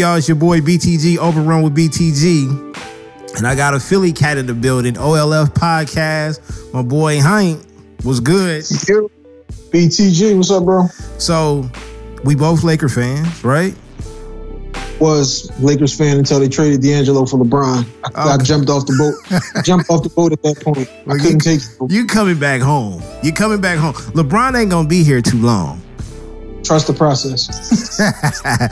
[0.00, 0.16] Y'all?
[0.16, 3.36] It's your boy BTG, Overrun with BTG.
[3.36, 6.72] And I got a Philly cat in the building, OLF podcast.
[6.72, 7.62] My boy Hank
[8.02, 8.62] was good.
[8.62, 10.86] BTG, what's up, bro?
[11.18, 11.68] So,
[12.24, 13.74] we both Laker fans, right?
[15.00, 17.86] Was Lakers fan until they traded D'Angelo for LeBron.
[18.14, 19.62] I, I jumped off the boat.
[19.66, 20.88] jumped off the boat at that point.
[21.06, 21.92] I couldn't you, take it.
[21.92, 23.02] You coming back home.
[23.22, 23.92] You coming back home.
[24.14, 25.82] LeBron ain't gonna be here too long.
[26.64, 27.50] Trust the process.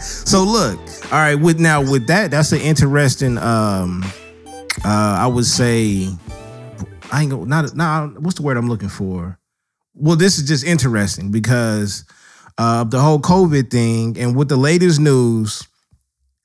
[0.26, 4.04] so look, all right, with now with that, that's an interesting um
[4.84, 6.08] uh I would say
[7.10, 9.38] I ain't gonna not not what's the word I'm looking for?
[9.94, 12.04] Well, this is just interesting because
[12.58, 15.66] of the whole COVID thing and with the latest news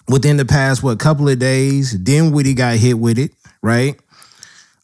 [0.08, 4.00] within the past what couple of days, Dinwiddie got hit with it, right?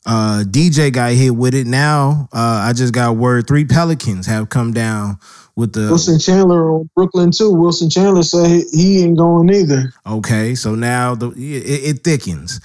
[0.05, 1.67] Uh, DJ got hit with it.
[1.67, 5.19] Now uh, I just got word three Pelicans have come down
[5.55, 7.51] with the Wilson Chandler on Brooklyn too.
[7.51, 9.93] Wilson Chandler said he, ain't going either.
[10.07, 12.61] Okay, so now the it, it thickens.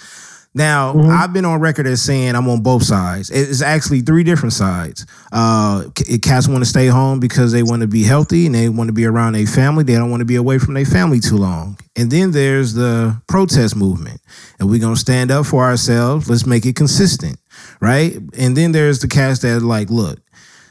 [0.55, 1.11] Now mm-hmm.
[1.11, 3.31] I've been on record as saying I'm on both sides.
[3.31, 5.05] It's actually three different sides.
[5.33, 5.89] Uh,
[6.23, 8.93] cats want to stay home because they want to be healthy and they want to
[8.93, 9.83] be around their family.
[9.83, 11.77] They don't want to be away from their family too long.
[11.97, 14.21] And then there's the protest movement,
[14.59, 16.29] and we're gonna stand up for ourselves.
[16.29, 17.39] Let's make it consistent,
[17.81, 18.17] right?
[18.37, 20.19] And then there's the cats that like, look,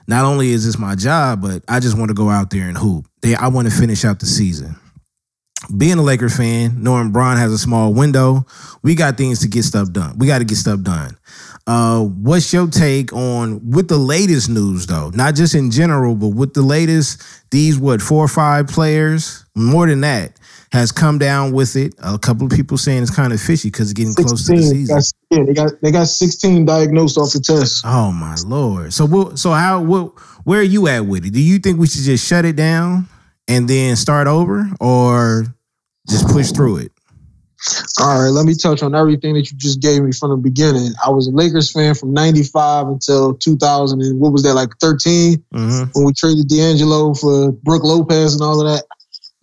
[0.08, 2.78] not only is this my job, but I just want to go out there and
[2.78, 3.08] hoop.
[3.22, 4.76] They, I want to finish out the season.
[5.78, 8.46] Being a Laker fan, knowing Bron has a small window,
[8.82, 10.18] we got things to get stuff done.
[10.18, 11.18] We got to get stuff done.
[11.66, 15.10] Uh, what's your take on with the latest news though?
[15.12, 19.88] Not just in general, but with the latest, these what four or five players, more
[19.88, 20.38] than that,
[20.74, 21.94] has come down with it.
[22.00, 24.52] A couple of people saying it's kind of fishy because it's getting 16, close to
[24.52, 25.02] the season.
[25.30, 27.86] yeah, they got they got 16 diagnosed off the test.
[27.86, 28.92] Oh my lord!
[28.92, 29.40] So what?
[29.40, 29.82] So how?
[29.82, 30.20] What?
[30.44, 31.32] Where are you at with it?
[31.32, 33.08] Do you think we should just shut it down
[33.48, 35.46] and then start over, or
[36.10, 36.92] just push through it?
[38.02, 40.92] All right, let me touch on everything that you just gave me from the beginning.
[41.06, 45.38] I was a Lakers fan from 95 until 2000 and what was that like 13
[45.38, 45.84] mm-hmm.
[45.94, 48.84] when we traded D'Angelo for Brook Lopez and all of that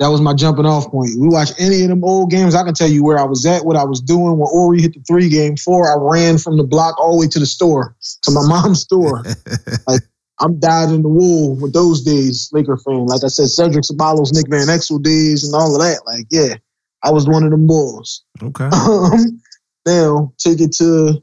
[0.01, 1.11] that was my jumping off point.
[1.19, 2.55] We watch any of them old games.
[2.55, 4.39] I can tell you where I was at, what I was doing.
[4.39, 7.29] When Horry hit the three game four, I ran from the block all the way
[7.29, 9.23] to the store, to my mom's store.
[9.87, 10.01] like
[10.41, 13.07] I'm dyed in the wool with those days, Laker fan.
[13.07, 16.01] Like I said, Cedric Ceballos, Nick Van Exel days, and all of that.
[16.07, 16.57] Like, yeah,
[17.03, 18.25] I was one of them bulls.
[18.43, 18.69] Okay.
[18.81, 19.41] Um,
[19.87, 21.23] now take it to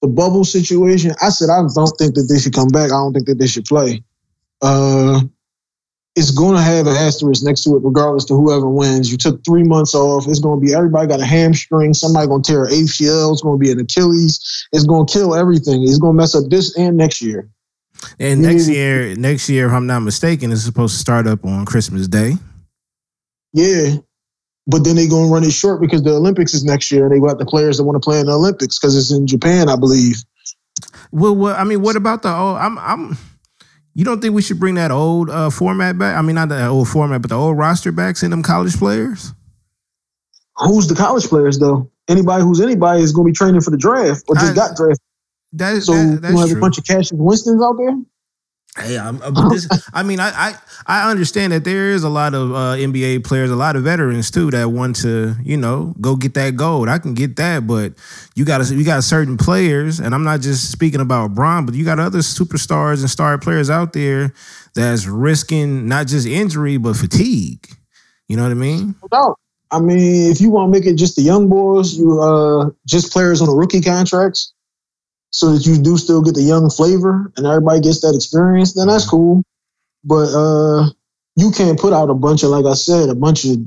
[0.00, 1.14] the bubble situation.
[1.20, 2.86] I said I don't think that they should come back.
[2.86, 4.02] I don't think that they should play.
[4.62, 5.20] Uh,
[6.16, 9.10] it's going to have an asterisk next to it, regardless to whoever wins.
[9.10, 10.26] You took three months off.
[10.26, 11.94] It's going to be everybody got a hamstring.
[11.94, 13.32] Somebody going to tear an ACL.
[13.32, 14.66] It's going to be an Achilles.
[14.72, 15.82] It's going to kill everything.
[15.82, 17.48] It's going to mess up this and next year.
[18.18, 21.64] And next year, next year, if I'm not mistaken, it's supposed to start up on
[21.64, 22.34] Christmas Day.
[23.52, 23.96] Yeah,
[24.68, 27.14] but then they're going to run it short because the Olympics is next year, and
[27.14, 29.68] they got the players that want to play in the Olympics because it's in Japan,
[29.68, 30.22] I believe.
[31.10, 32.28] Well, well, I mean, what about the?
[32.28, 33.16] Oh, I'm, I'm.
[33.94, 36.16] You don't think we should bring that old uh, format back?
[36.16, 39.32] I mean, not the old format, but the old roster back, send them college players?
[40.56, 41.90] Who's the college players, though?
[42.06, 44.76] Anybody who's anybody is going to be training for the draft or just I, got
[44.76, 45.00] drafted.
[45.52, 46.58] That is, so that, you have true.
[46.58, 47.96] a bunch of Cassius Winstons out there?
[48.76, 50.54] Hey, I'm, I'm this, I mean, I, I
[50.86, 54.30] I understand that there is a lot of uh, NBA players, a lot of veterans
[54.30, 56.88] too, that want to, you know, go get that gold.
[56.88, 57.94] I can get that, but
[58.34, 61.84] you got you got certain players, and I'm not just speaking about Bron, but you
[61.84, 64.32] got other superstars and star players out there
[64.74, 67.68] that's risking not just injury but fatigue.
[68.28, 68.94] You know what I mean?
[69.02, 69.38] No doubt.
[69.70, 73.12] I mean, if you want to make it just the young boys, you uh just
[73.12, 74.52] players on the rookie contracts
[75.30, 78.88] so that you do still get the young flavor and everybody gets that experience, then
[78.88, 79.42] that's cool.
[80.04, 80.90] But uh,
[81.36, 83.58] you can't put out a bunch of, like I said, a bunch of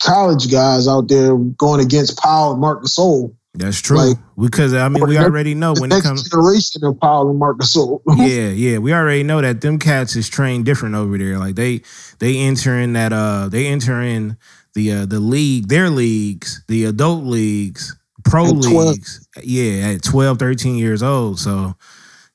[0.00, 3.34] college guys out there going against Pau and Marc Gasol.
[3.54, 3.96] That's true.
[3.96, 7.58] Like, because I mean, we already know when it comes generation of Pau and Marc
[7.58, 8.00] Gasol.
[8.16, 11.38] yeah, yeah, we already know that them cats is trained different over there.
[11.38, 11.80] Like they
[12.20, 14.36] they enter in that uh they enter in
[14.74, 17.96] the uh the league, their leagues, the adult leagues
[18.30, 19.26] pro leagues.
[19.42, 21.38] Yeah, at 12, 13 years old.
[21.38, 21.74] So,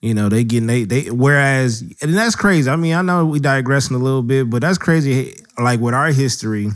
[0.02, 2.70] you know, they getting they they whereas and that's crazy.
[2.70, 5.36] I mean, I know we digressing a little bit, but that's crazy.
[5.58, 6.70] Like with our history,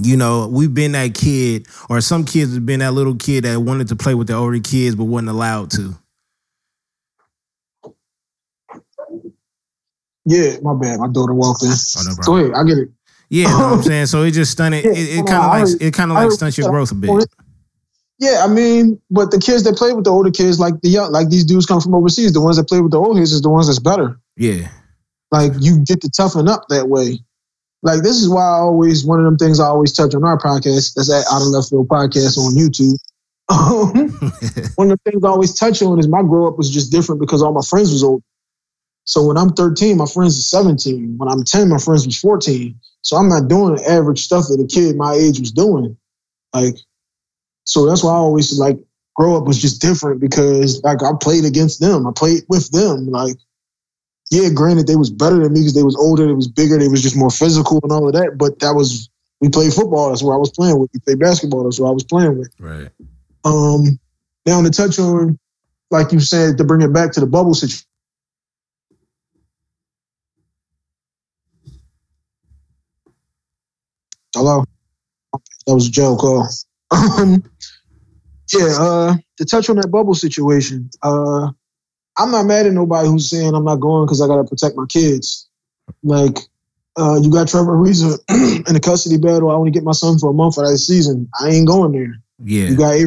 [0.00, 3.60] you know, we've been that kid, or some kids have been that little kid that
[3.60, 5.94] wanted to play with the older kids but wasn't allowed to.
[10.24, 11.00] Yeah, my bad.
[11.00, 11.70] My daughter walked in.
[11.70, 12.88] Oh, no Go ahead, I get it.
[13.30, 14.06] Yeah, you know what I'm saying.
[14.06, 14.84] So it just stunted.
[14.84, 17.10] It, it kind of like it kind of like stunts your growth a bit.
[18.20, 21.10] Yeah, I mean, but the kids that play with the older kids, like the young,
[21.10, 22.34] like these dudes come from overseas.
[22.34, 24.20] The ones that play with the old kids is the ones that's better.
[24.36, 24.68] Yeah.
[25.30, 27.18] Like you get to toughen up that way.
[27.82, 30.36] like this is why I always one of them things I always touch on our
[30.36, 30.94] podcast.
[30.94, 32.96] That's at Out of Left Field podcast on YouTube.
[33.50, 34.10] Um,
[34.76, 37.20] one of the things I always touch on is my grow up was just different
[37.20, 38.22] because all my friends was old.
[39.02, 41.18] So when I'm 13, my friends are 17.
[41.18, 42.78] When I'm 10, my friends was 14.
[43.02, 45.96] So I'm not doing the average stuff that a kid my age was doing.
[46.54, 46.76] Like,
[47.64, 48.78] so that's why I always like
[49.16, 52.06] grow up was just different because like I played against them.
[52.06, 53.06] I played with them.
[53.06, 53.36] Like,
[54.30, 56.88] yeah, granted they was better than me because they was older, they was bigger, they
[56.88, 58.38] was just more physical and all of that.
[58.38, 59.10] But that was
[59.40, 60.08] we played football.
[60.08, 60.90] That's where I was playing with.
[60.92, 61.64] We played basketball.
[61.64, 62.52] That's where I was playing with.
[62.58, 62.90] Right.
[63.44, 63.98] Um.
[64.46, 65.38] Now to touch on,
[65.90, 67.86] like you said, to bring it back to the bubble situation.
[74.34, 74.64] Hello.
[75.66, 76.48] That was a Joe call.
[76.90, 77.44] Um,
[78.52, 81.50] yeah, uh, to touch on that bubble situation, uh,
[82.18, 84.76] I'm not mad at nobody who's saying I'm not going because I got to protect
[84.76, 85.48] my kids.
[86.02, 86.38] Like,
[86.98, 88.18] uh, you got Trevor Ariza
[88.68, 89.50] in the custody battle.
[89.50, 91.28] I only get my son for a month of that season.
[91.40, 92.14] I ain't going there.
[92.42, 92.70] Yeah.
[92.70, 92.98] You got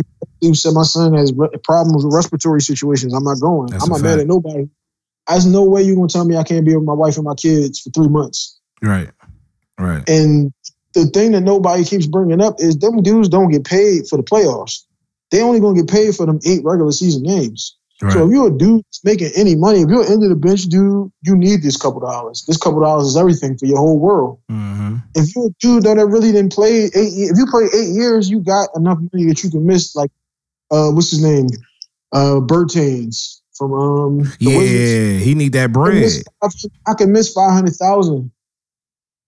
[0.42, 1.34] you said my son has
[1.64, 3.14] problems with respiratory situations.
[3.14, 3.70] I'm not going.
[3.70, 4.68] That's I'm not mad at nobody.
[5.28, 7.36] There's no way you're gonna tell me I can't be with my wife and my
[7.36, 8.60] kids for three months.
[8.82, 9.10] Right.
[9.80, 10.08] Right.
[10.08, 10.54] And
[10.94, 14.24] the thing that nobody keeps bringing up is them dudes don't get paid for the
[14.24, 14.84] playoffs.
[15.32, 17.76] They only gonna get paid for them eight regular season games.
[18.02, 18.14] Right.
[18.14, 21.36] So if you're a dude making any money, if you're into the bench dude, you
[21.36, 22.44] need this couple dollars.
[22.48, 24.40] This couple dollars is everything for your whole world.
[24.52, 24.98] Mm-hmm.
[25.16, 28.40] If you're a dude that really didn't play eight, if you play eight years, you
[28.40, 29.96] got enough money that you can miss.
[29.96, 30.12] Like,
[30.70, 31.48] uh, what's his name?
[32.12, 34.34] Uh, Bertans from um.
[34.40, 35.24] yeah, Wizards.
[35.24, 35.96] he need that bread.
[35.96, 38.32] I can miss, I can miss five hundred thousand.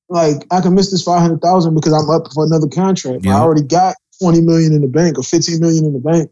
[0.10, 3.26] Like I can miss this five hundred thousand because I'm up for another contract.
[3.26, 3.34] Yep.
[3.34, 6.32] I already got twenty million in the bank or fifteen million in the bank.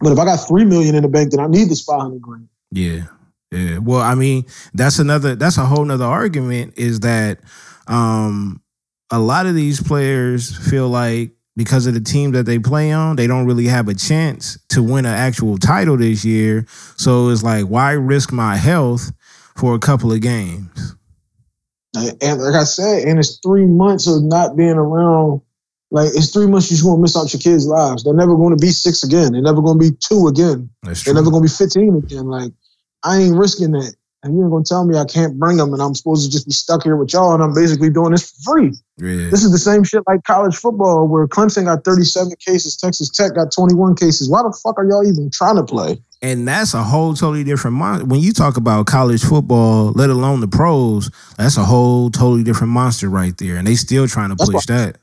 [0.00, 2.22] But if I got three million in the bank, then I need this five hundred
[2.22, 2.48] grand.
[2.72, 3.04] Yeah.
[3.52, 3.78] Yeah.
[3.78, 4.44] Well, I mean,
[4.74, 7.40] that's another that's a whole nother argument is that
[7.86, 8.62] um
[9.10, 13.16] a lot of these players feel like because of the team that they play on,
[13.16, 16.64] they don't really have a chance to win an actual title this year.
[16.96, 19.12] So it's like, why risk my health
[19.56, 20.96] for a couple of games?
[21.94, 25.40] And like I said, and it's three months of not being around
[25.90, 28.04] like it's three months you're just gonna miss out your kids' lives.
[28.04, 29.32] They're never gonna be six again.
[29.32, 30.70] They're never gonna be two again.
[31.04, 32.26] They're never gonna be 15 again.
[32.26, 32.52] Like
[33.02, 33.94] I ain't risking that.
[34.22, 36.46] And you ain't gonna tell me I can't bring them and I'm supposed to just
[36.46, 38.72] be stuck here with y'all and I'm basically doing this for free.
[38.98, 39.30] Yeah.
[39.30, 43.34] This is the same shit like college football where Clemson got 37 cases, Texas Tech
[43.34, 44.30] got 21 cases.
[44.30, 46.00] Why the fuck are y'all even trying to play?
[46.22, 48.04] And that's a whole totally different monster.
[48.04, 52.72] When you talk about college football, let alone the pros, that's a whole totally different
[52.72, 53.56] monster right there.
[53.56, 54.98] And they still trying to that's push why, that.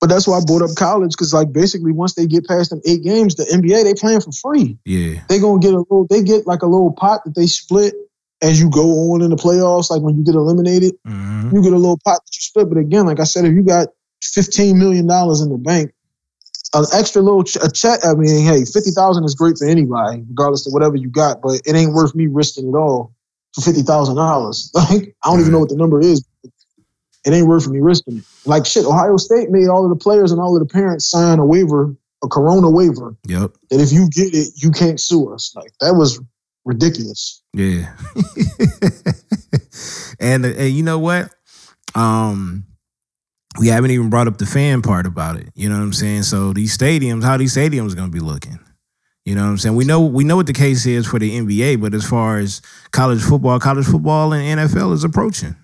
[0.00, 2.82] But that's why I brought up college because, like, basically, once they get past them
[2.86, 4.76] eight games, the NBA they playing for free.
[4.84, 6.06] Yeah, they gonna get a little.
[6.08, 7.94] They get like a little pot that they split
[8.42, 9.90] as you go on in the playoffs.
[9.90, 11.54] Like when you get eliminated, mm-hmm.
[11.54, 12.68] you get a little pot that you split.
[12.68, 13.88] But again, like I said, if you got
[14.22, 15.92] fifteen million dollars in the bank,
[16.74, 18.00] an extra little ch- a check.
[18.04, 21.40] I mean, hey, fifty thousand is great for anybody, regardless of whatever you got.
[21.42, 23.14] But it ain't worth me risking it all
[23.54, 24.70] for fifty thousand dollars.
[24.74, 26.24] Like I don't even know what the number is
[27.26, 28.24] it ain't worth me risking it.
[28.44, 31.40] Like shit, Ohio State made all of the players and all of the parents sign
[31.40, 33.16] a waiver, a corona waiver.
[33.26, 33.52] Yep.
[33.70, 35.52] That if you get it, you can't sue us.
[35.56, 36.20] Like that was
[36.64, 37.42] ridiculous.
[37.52, 37.92] Yeah.
[40.20, 41.34] and and you know what?
[41.96, 42.64] Um
[43.58, 45.48] we haven't even brought up the fan part about it.
[45.54, 46.24] You know what I'm saying?
[46.24, 48.58] So these stadiums, how these stadiums going to be looking?
[49.24, 49.74] You know what I'm saying?
[49.74, 52.62] We know we know what the case is for the NBA, but as far as
[52.92, 55.56] college football, college football and NFL is approaching.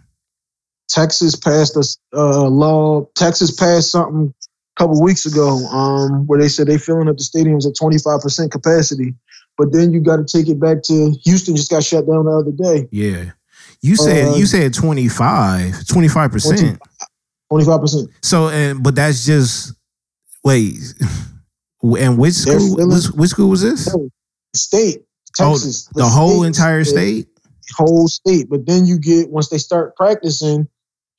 [0.88, 3.06] Texas passed a uh, law.
[3.14, 4.34] Texas passed something
[4.76, 8.50] a couple weeks ago um, where they said they filling up the stadiums at 25%
[8.50, 9.14] capacity.
[9.56, 12.32] But then you got to take it back to Houston just got shut down the
[12.32, 12.88] other day.
[12.90, 13.30] Yeah.
[13.80, 15.88] You said uh, you said 25, 25%.
[15.88, 16.78] 25%.
[18.23, 19.75] So and but that's just
[20.44, 20.76] wait.
[21.99, 23.92] And which school which, which, school was this?
[24.54, 25.04] State.
[25.40, 25.88] Oh, Texas.
[25.88, 27.26] Oh, the, the whole entire state?
[27.76, 28.49] Whole state.
[28.49, 30.68] But then you get once they start practicing,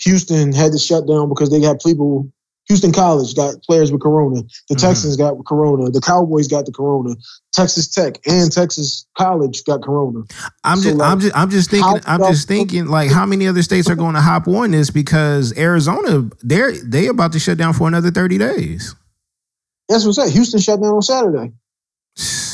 [0.03, 2.31] Houston had to shut down because they got people.
[2.67, 4.41] Houston College got players with corona.
[4.69, 4.87] The mm-hmm.
[4.87, 5.89] Texans got corona.
[5.89, 7.15] The Cowboys got the corona.
[7.51, 10.23] Texas Tech and Texas College got corona.
[10.63, 13.47] I'm so just, like, I'm just, I'm just thinking, I'm just thinking, like, how many
[13.47, 17.57] other states are going to hop on this because Arizona, they're they about to shut
[17.57, 18.95] down for another 30 days.
[19.89, 20.33] That's what I said.
[20.33, 21.51] Houston shut down on Saturday.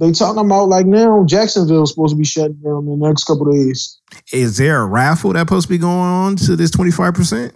[0.00, 3.24] They talking about like now Jacksonville is supposed to be shut down in the next
[3.24, 4.00] couple days.
[4.32, 7.54] Is there a raffle that's supposed to be going on to this twenty five percent?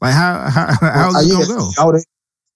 [0.00, 1.92] Like how how how's well, it gonna go?
[1.92, 2.04] They,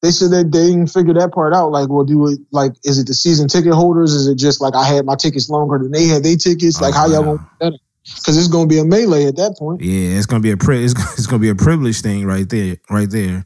[0.03, 1.73] they said that they didn't figure that part out.
[1.73, 4.13] Like, well, do it like is it the season ticket holders?
[4.13, 6.81] Is it just like I had my tickets longer than they had their tickets?
[6.81, 9.81] Like, oh, how y'all gonna because it's going to be a melee at that point.
[9.81, 12.25] Yeah, it's going to be a pri- it's, it's going to be a privilege thing
[12.27, 13.45] right there, right there.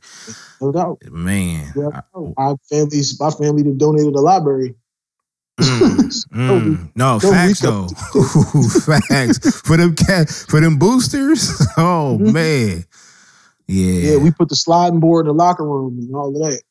[0.61, 1.73] No doubt, man.
[1.77, 2.01] Yeah,
[2.37, 4.75] my family, my family donated a library.
[5.61, 6.91] Mm, mm.
[6.97, 7.87] No, facts though.
[9.09, 11.49] facts for them cat for them boosters.
[11.77, 12.33] Oh mm-hmm.
[12.33, 12.85] man,
[13.67, 14.13] yeah.
[14.13, 16.63] Yeah, we put the sliding board in the locker room and all of that.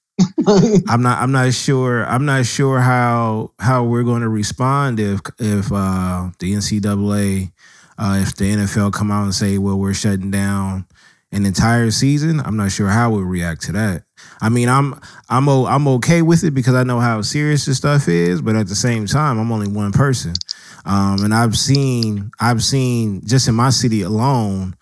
[0.87, 1.19] I'm not.
[1.19, 2.05] I'm not sure.
[2.05, 7.51] I'm not sure how how we're going to respond if if uh, the NCAA,
[7.97, 10.85] uh, if the NFL come out and say, well, we're shutting down
[11.33, 12.39] an entire season.
[12.39, 14.03] I'm not sure how we'll react to that.
[14.39, 18.07] I mean, I'm I'm I'm okay with it because I know how serious this stuff
[18.07, 20.33] is, but at the same time, I'm only one person,
[20.85, 24.75] um, and I've seen I've seen just in my city alone,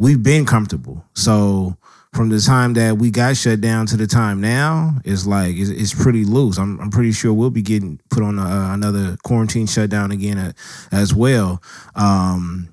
[0.00, 1.04] we've been comfortable.
[1.14, 1.76] So
[2.14, 5.68] from the time that we got shut down to the time now, it's like it's,
[5.68, 6.58] it's pretty loose.
[6.58, 10.38] I'm, I'm pretty sure we'll be getting put on a, uh, another quarantine shutdown again
[10.38, 10.56] at,
[10.90, 11.62] as well.
[11.94, 12.70] Um,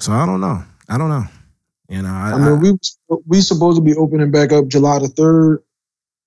[0.00, 0.64] so I don't know.
[0.88, 1.24] I don't know.
[1.88, 5.06] You know, I, I mean, we we supposed to be opening back up July the
[5.06, 5.62] third,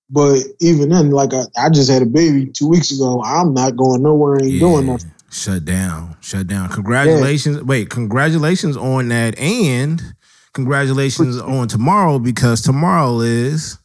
[0.08, 3.22] but even then, like I, I just had a baby two weeks ago.
[3.22, 4.42] I'm not going nowhere.
[4.42, 5.12] Ain't yeah, doing nothing.
[5.30, 6.16] Shut down.
[6.22, 6.70] Shut down.
[6.70, 7.58] Congratulations.
[7.58, 7.62] Yeah.
[7.64, 10.02] Wait, congratulations on that, and
[10.52, 13.78] congratulations on tomorrow because tomorrow is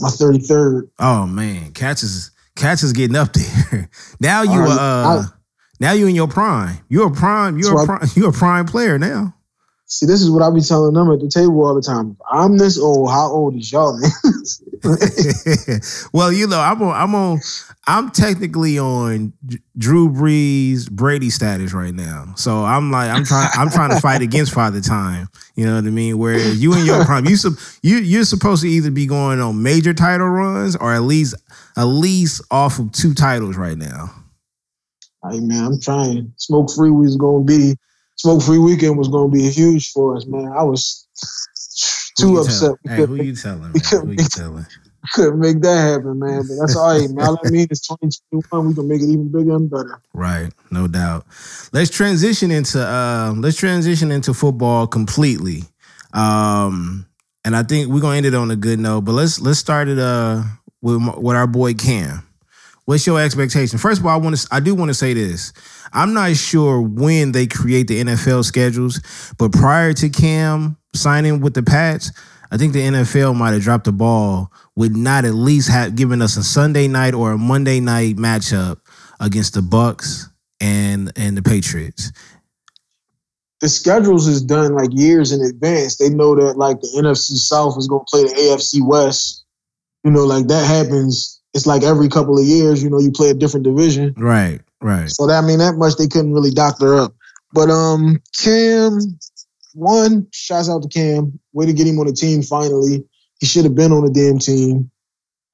[0.00, 0.90] my 33rd.
[0.98, 3.90] Oh man, Catch is Catch is getting up there.
[4.20, 5.24] now you right, uh I,
[5.80, 6.78] now you in your prime.
[6.88, 9.34] You're a prime, you're a prime, you're a prime player now.
[9.90, 12.14] See, this is what I be telling them at the table all the time.
[12.30, 13.10] I'm this old.
[13.10, 13.98] How old is y'all?
[16.12, 16.94] well, you know, I'm on.
[16.94, 17.40] I'm on.
[17.88, 19.32] I'm technically on
[19.76, 22.34] Drew Brees Brady status right now.
[22.36, 23.50] So I'm like, I'm trying.
[23.54, 25.28] I'm trying to fight against Father Time.
[25.56, 26.18] You know what I mean?
[26.18, 29.62] Where you and your prime, you sub you you're supposed to either be going on
[29.62, 31.34] major title runs or at least
[31.76, 34.10] at least off of two titles right now.
[35.28, 36.32] Hey man, I'm trying.
[36.36, 37.74] Smoke free was gonna be
[38.18, 40.52] Smoke Free Weekend was going to be huge for us, man.
[40.52, 41.06] I was
[42.18, 42.72] too upset.
[42.84, 43.72] Hey, who you telling?
[43.72, 44.66] We couldn't, make, telling?
[45.12, 46.42] couldn't make that happen, man.
[46.42, 47.26] But that's all right, man.
[47.26, 48.68] All I mean is 2021.
[48.68, 50.00] We can make it even bigger and better.
[50.12, 51.26] Right, no doubt.
[51.72, 55.64] Let's transition into uh, let's transition into football completely.
[56.12, 57.06] Um,
[57.44, 59.02] and I think we're gonna end it on a good note.
[59.02, 60.42] But let's let's start it uh
[60.82, 62.24] with with our boy Cam.
[62.84, 63.78] What's your expectation?
[63.78, 65.52] First of all, I want to I do want to say this.
[65.92, 69.00] I'm not sure when they create the NFL schedules,
[69.38, 72.12] but prior to Cam signing with the Pats,
[72.50, 76.22] I think the NFL might have dropped the ball with not at least have given
[76.22, 78.80] us a Sunday night or a Monday night matchup
[79.20, 82.12] against the Bucs and and the Patriots.
[83.60, 85.96] The schedules is done like years in advance.
[85.96, 89.44] They know that like the NFC South is going to play the AFC West.
[90.04, 91.40] You know, like that happens.
[91.54, 92.82] It's like every couple of years.
[92.82, 94.14] You know, you play a different division.
[94.16, 94.60] Right.
[94.80, 95.10] Right.
[95.10, 97.14] So that I mean that much they couldn't really doctor up.
[97.52, 99.00] But um Cam,
[99.74, 101.38] one, shouts out to Cam.
[101.52, 103.04] Way to get him on the team finally.
[103.40, 104.90] He should have been on the damn team.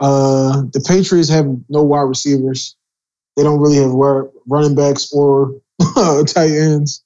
[0.00, 2.76] Uh the Patriots have no wide receivers.
[3.36, 3.92] They don't really have
[4.46, 5.54] running backs or
[6.26, 7.02] tight ends.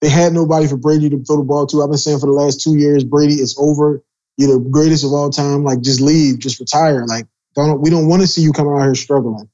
[0.00, 1.82] They had nobody for Brady to throw the ball to.
[1.82, 4.02] I've been saying for the last two years, Brady is over.
[4.36, 5.62] You're the greatest of all time.
[5.62, 7.06] Like, just leave, just retire.
[7.06, 9.48] Like, don't we don't want to see you coming out here struggling.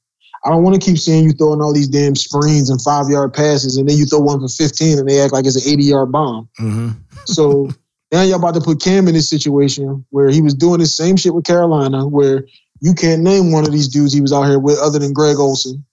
[0.45, 3.33] I don't want to keep seeing you throwing all these damn screens and five yard
[3.33, 5.83] passes, and then you throw one for 15 and they act like it's an 80
[5.83, 6.47] yard bomb.
[6.59, 6.89] Mm-hmm.
[7.25, 7.69] so
[8.11, 11.17] now y'all about to put Cam in this situation where he was doing the same
[11.17, 12.45] shit with Carolina, where
[12.81, 15.37] you can't name one of these dudes he was out here with other than Greg
[15.37, 15.85] Olsen.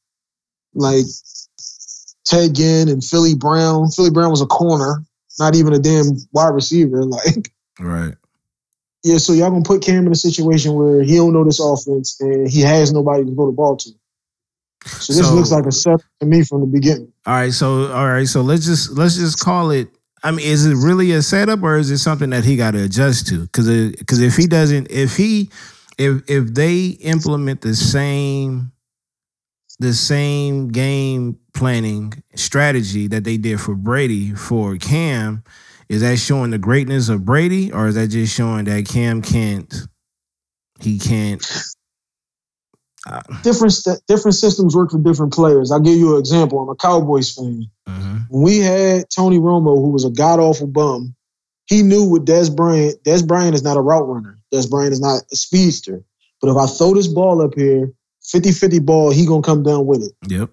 [0.74, 1.04] Like
[2.24, 3.90] Ted Ginn and Philly Brown.
[3.90, 5.02] Philly Brown was a corner,
[5.38, 7.02] not even a damn wide receiver.
[7.06, 7.50] Like,
[7.80, 8.14] right.
[9.04, 12.20] Yeah, so y'all gonna put Cam in a situation where he don't know this offense
[12.20, 13.90] and he has nobody to throw the ball to.
[14.86, 17.12] So this so, looks like a setup to me from the beginning.
[17.26, 19.88] All right, so all right, so let's just let's just call it.
[20.22, 22.84] I mean, is it really a setup or is it something that he got to
[22.84, 23.40] adjust to?
[23.40, 25.50] Because because if he doesn't, if he
[25.98, 28.72] if if they implement the same
[29.78, 35.44] the same game planning strategy that they did for Brady for Cam,
[35.88, 39.86] is that showing the greatness of Brady or is that just showing that Cam can't
[40.80, 41.44] he can't
[43.42, 43.74] different
[44.08, 45.70] different systems work for different players.
[45.70, 46.60] I'll give you an example.
[46.60, 47.66] I'm a Cowboys fan.
[47.88, 48.16] Mm-hmm.
[48.28, 51.14] When we had Tony Romo, who was a god awful bum,
[51.66, 54.38] he knew with Dez Bryant, Dez Bryant is not a route runner.
[54.52, 56.02] Dez Bryant is not a speedster.
[56.40, 60.02] But if I throw this ball up here, 50-50 ball, he gonna come down with
[60.02, 60.12] it.
[60.28, 60.50] Yep.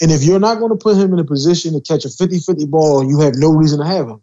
[0.00, 2.68] And if you're not going to put him in a position to catch a 50-50
[2.68, 4.20] ball, you have no reason to have him.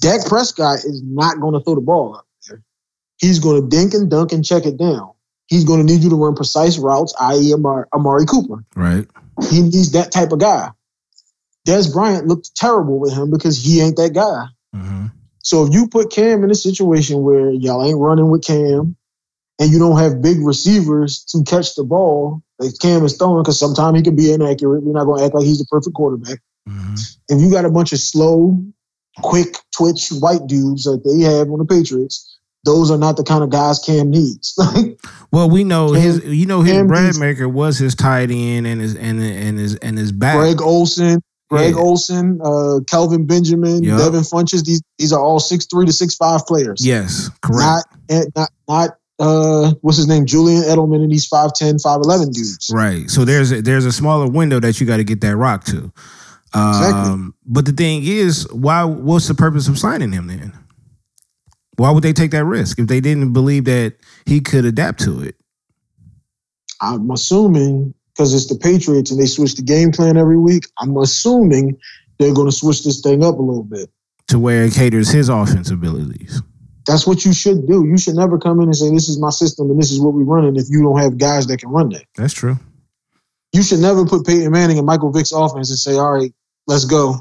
[0.00, 2.62] Dak Prescott is not going to throw the ball up there.
[3.18, 5.13] He's going to dink and dunk and check it down
[5.46, 8.64] he's going to need you to run precise routes, i.e., Amari, Amari Cooper.
[8.74, 9.06] Right.
[9.50, 10.70] He needs that type of guy.
[11.66, 14.46] Dez Bryant looked terrible with him because he ain't that guy.
[14.76, 15.06] Mm-hmm.
[15.38, 18.96] So if you put Cam in a situation where y'all ain't running with Cam
[19.58, 23.58] and you don't have big receivers to catch the ball, like Cam is throwing, because
[23.58, 24.82] sometimes he can be inaccurate.
[24.82, 26.40] We're not going to act like he's the perfect quarterback.
[26.68, 26.94] Mm-hmm.
[27.28, 28.62] If you got a bunch of slow,
[29.18, 32.33] quick twitch white dudes like they have on the Patriots,
[32.64, 34.58] those are not the kind of guys Cam needs.
[35.30, 38.66] well, we know Cam, his, you know, his Cam bread maker was his tight end
[38.66, 40.36] and his and and his and his back.
[40.36, 41.80] Greg Olsen, Greg yeah.
[41.80, 43.98] Olsen, uh, Kelvin Benjamin, yep.
[43.98, 44.64] Devin Funchess.
[44.64, 46.84] These these are all six three to six five players.
[46.84, 47.86] Yes, correct.
[48.10, 52.68] Not not not uh, what's his name, Julian Edelman, and these 5'10", 5'11 dudes.
[52.74, 53.08] Right.
[53.08, 55.92] So there's a, there's a smaller window that you got to get that rock to.
[56.52, 57.32] Um, exactly.
[57.46, 58.84] But the thing is, why?
[58.84, 60.52] What's the purpose of signing him then?
[61.76, 65.22] Why would they take that risk if they didn't believe that he could adapt to
[65.22, 65.36] it?
[66.80, 70.66] I'm assuming because it's the Patriots and they switch the game plan every week.
[70.78, 71.76] I'm assuming
[72.18, 73.90] they're going to switch this thing up a little bit
[74.28, 76.40] to where it caters his offense abilities.
[76.86, 77.86] That's what you should do.
[77.86, 80.14] You should never come in and say, "This is my system and this is what
[80.14, 82.58] we're running." If you don't have guys that can run that, that's true.
[83.52, 86.32] You should never put Peyton Manning and Michael Vick's offense and say, "All right,
[86.66, 87.20] let's go."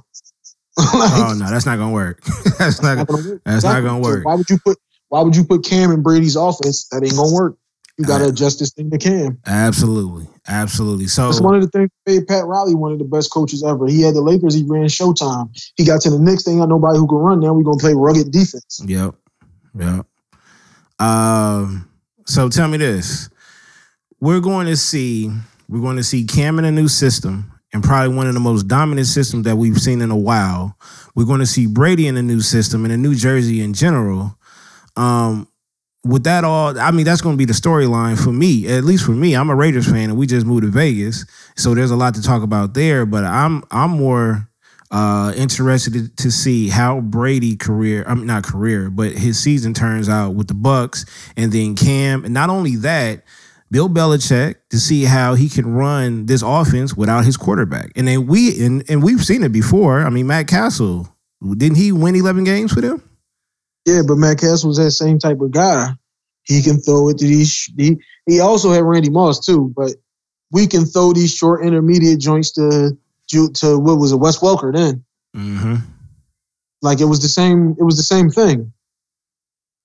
[0.78, 2.24] like, oh no, that's not gonna work.
[2.58, 3.06] that's not.
[3.06, 3.42] Gonna, work.
[3.46, 3.84] That's exactly.
[3.84, 4.24] not gonna work.
[4.24, 4.78] So why would you put
[5.10, 6.88] Why would you put Cam in Brady's offense?
[6.88, 7.58] That ain't gonna work.
[7.98, 9.38] You got to adjust this thing to Cam.
[9.46, 11.06] Absolutely, absolutely.
[11.06, 11.92] So that's one of the things.
[12.08, 13.86] Made Pat Riley one of the best coaches ever.
[13.86, 14.56] He had the Lakers.
[14.56, 15.56] He ran Showtime.
[15.76, 16.58] He got to the next thing.
[16.58, 17.40] Got nobody who can run.
[17.40, 18.82] Now we're gonna play rugged defense.
[18.84, 19.14] Yep,
[19.78, 20.08] yep.
[20.98, 21.88] Um.
[22.26, 23.30] So tell me this:
[24.20, 25.32] We're going to see.
[25.70, 28.68] We're going to see Cam in a new system and probably one of the most
[28.68, 30.78] dominant systems that we've seen in a while.
[31.16, 34.38] We're going to see Brady in a new system and in New Jersey in general.
[34.96, 35.48] Um,
[36.06, 39.06] with that all, I mean, that's going to be the storyline for me, at least
[39.06, 39.36] for me.
[39.36, 42.22] I'm a Raiders fan, and we just moved to Vegas, so there's a lot to
[42.22, 43.06] talk about there.
[43.06, 44.50] But I'm I'm more
[44.92, 50.10] uh, interested to, see how Brady career, I mean not career, but his season turns
[50.10, 52.26] out with the Bucs, and then Cam.
[52.26, 53.24] And not only that,
[53.74, 57.92] Bill Belichick to see how he can run this offense without his quarterback.
[57.96, 60.02] And then we and, and we've seen it before.
[60.02, 61.12] I mean, Matt Cassel,
[61.58, 63.02] didn't he win 11 games for them?
[63.88, 65.90] Yeah, but Matt Cassel was that same type of guy.
[66.44, 67.68] He can throw it to these.
[67.76, 69.94] He, he also had Randy Moss too, but
[70.52, 72.96] we can throw these short intermediate joints to
[73.56, 75.04] to what was it, Wes Welker then.
[75.36, 75.78] Mm-hmm.
[76.84, 77.76] Like it was the same.
[77.80, 78.72] It was the same thing.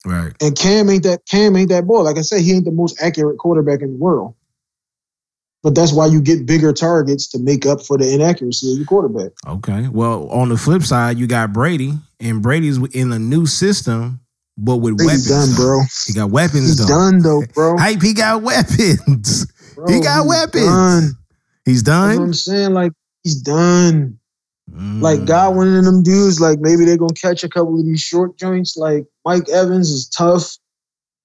[0.05, 0.33] Right.
[0.41, 2.01] And Cam ain't that Cam ain't that boy.
[2.01, 4.35] Like I said, he ain't the most accurate quarterback in the world.
[5.63, 8.87] But that's why you get bigger targets to make up for the inaccuracy of your
[8.87, 9.33] quarterback.
[9.47, 9.89] Okay.
[9.89, 14.21] Well, on the flip side, you got Brady, and Brady's in a new system,
[14.57, 15.29] but with He's weapons.
[15.29, 15.81] done, bro.
[16.07, 16.69] He got weapons.
[16.69, 16.87] He's though.
[16.87, 17.77] done, though, bro.
[17.79, 19.47] Hype, he got weapons.
[19.79, 20.67] Bro, he got weapons.
[20.67, 21.11] Done.
[21.65, 22.19] He's done.
[22.19, 22.75] I'm saying.
[22.75, 22.91] Like
[23.23, 24.19] he's done.
[24.73, 25.03] Mm.
[25.03, 28.37] Like Godwin and them dudes, like maybe they're gonna catch a couple of these short
[28.37, 28.77] joints.
[28.77, 30.57] Like Mike Evans is tough,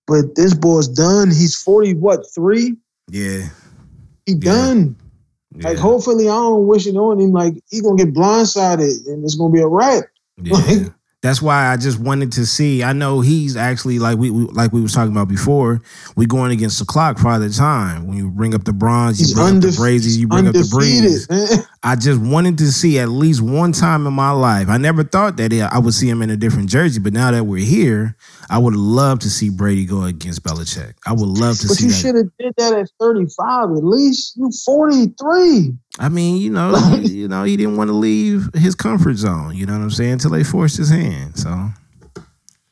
[0.08, 1.28] but this boy's done.
[1.30, 2.78] He's 40, what, three?
[3.10, 3.50] Yeah.
[4.26, 4.96] He done.
[5.56, 5.70] Yeah.
[5.70, 7.32] Like hopefully I don't wish it on him.
[7.32, 10.06] Like he gonna get blindsided and it's gonna be a wrap.
[10.42, 10.54] Yeah.
[10.68, 12.84] Like, that's why I just wanted to see.
[12.84, 15.82] I know he's actually like we, we like we was talking about before.
[16.18, 18.08] We going against the clock for the time.
[18.08, 20.48] When you bring up the bronze, you he's bring undef- up the Brazies, you bring
[20.48, 21.66] up the Breeze.
[21.84, 24.68] I just wanted to see at least one time in my life.
[24.68, 27.46] I never thought that I would see him in a different jersey, but now that
[27.46, 28.18] we're here,
[28.50, 30.96] I would love to see Brady go against Belichick.
[31.08, 31.86] I would love to but see.
[31.86, 34.36] But you should have did that at thirty five at least.
[34.36, 35.74] You forty three.
[36.00, 39.56] I mean, you know, you know, he didn't want to leave his comfort zone.
[39.56, 40.14] You know what I'm saying?
[40.14, 41.38] Until they forced his hand.
[41.38, 41.70] So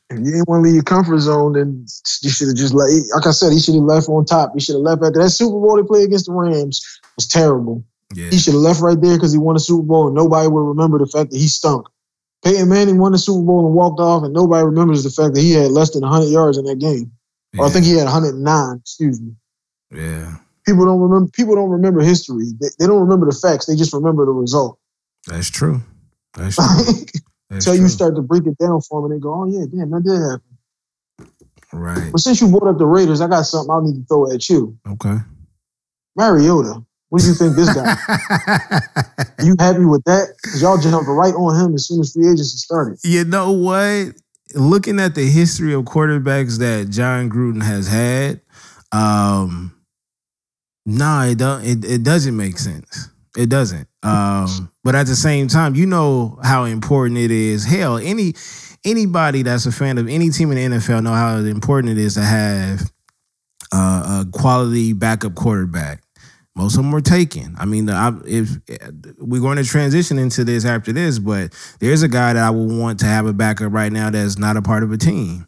[0.10, 1.86] if you didn't want to leave your comfort zone, then
[2.22, 2.90] you should have just let.
[3.16, 4.52] Like I said, he should have left on top.
[4.54, 7.84] He should have left after that Super Bowl they played against the Rams was terrible.
[8.14, 8.30] Yeah.
[8.30, 10.60] He should have left right there because he won a Super Bowl and nobody would
[10.60, 11.88] remember the fact that he stunk.
[12.44, 15.42] Peyton Manning won the Super Bowl and walked off, and nobody remembers the fact that
[15.42, 17.12] he had less than 100 yards in that game.
[17.54, 17.62] Yeah.
[17.62, 18.78] Or I think he had 109.
[18.78, 19.36] Excuse me.
[19.92, 22.46] Yeah people don't remember people don't remember history.
[22.60, 23.66] They, they don't remember the facts.
[23.66, 24.80] They just remember the result.
[25.28, 25.82] That's true.
[26.34, 27.22] That's true.
[27.50, 29.92] Until you start to break it down for them, and they go, "Oh yeah, damn,
[29.92, 30.52] that did happen."
[31.74, 32.12] Right.
[32.12, 34.50] But since you brought up the Raiders, I got something I need to throw at
[34.50, 34.78] you.
[34.88, 35.18] Okay.
[36.16, 36.84] Mariota.
[37.10, 37.94] What do you think this guy?
[39.44, 40.34] you happy with that?
[40.42, 43.00] Because y'all jumped right on him as soon as free agency started.
[43.04, 44.16] You know what?
[44.56, 48.40] Looking at the history of quarterbacks that Jon Gruden has had,
[48.94, 49.76] um,
[50.86, 51.64] Nah, it don't.
[51.64, 53.10] It, it doesn't make sense.
[53.38, 53.88] It doesn't.
[54.04, 57.66] Um, but at the same time, you know how important it is.
[57.66, 58.34] Hell, any
[58.84, 62.16] anybody that's a fan of any team in the NFL know how important it is
[62.16, 62.92] to have
[63.72, 66.04] uh, a quality backup quarterback.
[66.56, 67.56] Most of them were taken.
[67.58, 68.50] I mean, I, if
[69.20, 72.78] we're going to transition into this after this, but there's a guy that I would
[72.78, 75.48] want to have a backup right now that's not a part of a team,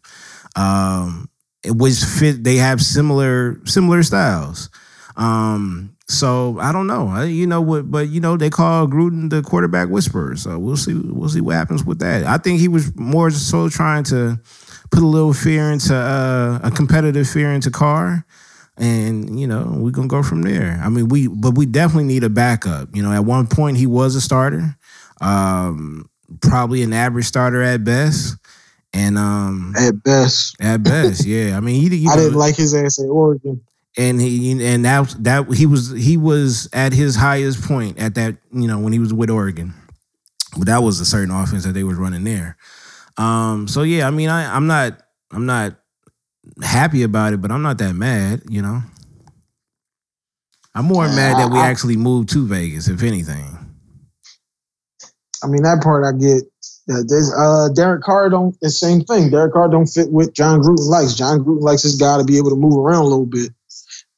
[0.56, 1.30] um,
[1.66, 2.44] which fit.
[2.44, 4.70] They have similar similar styles.
[5.16, 7.08] Um, so I don't know.
[7.08, 7.90] I, you know what?
[7.90, 10.36] But you know they call Gruden the quarterback whisperer.
[10.36, 10.94] So we'll see.
[10.94, 12.26] We'll see what happens with that.
[12.26, 14.40] I think he was more so trying to
[14.92, 18.26] put a little fear into uh, a competitive fear into Carr,
[18.78, 20.80] and you know we're gonna go from there.
[20.84, 22.96] I mean, we but we definitely need a backup.
[22.96, 24.78] You know, at one point he was a starter,
[25.22, 26.10] um,
[26.42, 28.38] probably an average starter at best.
[28.96, 31.58] And um, at best, at best, yeah.
[31.58, 33.60] I mean, he, he I didn't like his ass at Oregon
[33.98, 38.38] and he and that that he was he was at his highest point at that
[38.52, 39.74] you know when he was with Oregon,
[40.58, 42.58] but that was a certain offense that they was running there.
[43.18, 45.00] Um, so yeah, I mean, I I'm not
[45.32, 45.76] I'm not
[46.62, 48.82] happy about it, but I'm not that mad, you know.
[50.76, 53.58] I'm more mad that we I, actually moved to Vegas, if anything.
[55.44, 56.44] I mean, that part I get.
[56.86, 59.30] There's uh, Derek Carr don't the same thing.
[59.30, 61.14] Derek Carr don't fit with Jon Gruden likes.
[61.14, 63.52] Jon Gruden likes his guy to be able to move around a little bit.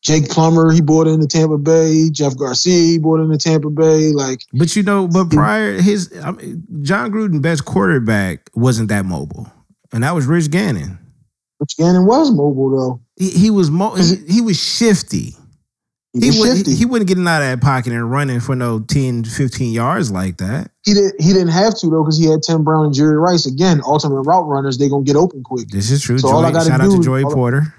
[0.05, 2.11] Jake Plummer, he bought into Tampa Bay.
[2.11, 4.11] Jeff Garcia, he bought into Tampa Bay.
[4.11, 9.03] Like, but you know, but prior his I mean, Jon Gruden best quarterback wasn't that
[9.03, 9.51] mobile,
[9.91, 10.99] and that was Rich Gannon.
[11.59, 13.01] Rich Gannon was mobile though.
[13.17, 15.33] He, he was mo- he, he was shifty.
[16.13, 19.25] He, he, would, he, wouldn't getting out of that pocket and running for no 10,
[19.25, 20.71] 15 yards like that.
[20.85, 23.45] He didn't he didn't have to though, because he had Tim Brown and Jerry Rice.
[23.45, 25.67] Again, ultimate route runners, they're gonna get open quick.
[25.69, 26.19] This is true.
[26.19, 27.73] So Joey, all I gotta shout do, out to Joy Porter.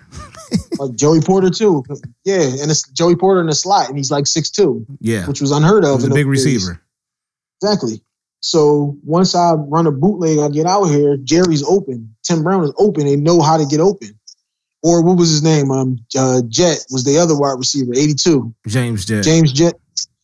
[0.78, 1.84] Like Joey Porter too.
[2.24, 4.86] Yeah, and it's Joey Porter in the slot, and he's like six two.
[5.00, 6.04] Yeah, which was unheard of.
[6.04, 6.80] a big receiver.
[7.62, 8.02] Exactly.
[8.40, 11.16] So once I run a bootleg, I get out here.
[11.16, 12.14] Jerry's open.
[12.22, 13.06] Tim Brown is open.
[13.06, 14.18] They know how to get open.
[14.82, 15.70] Or what was his name?
[15.70, 18.54] Um, uh, Jett was the other wide receiver, eighty two.
[18.68, 19.24] James Jett.
[19.24, 19.74] James Jett.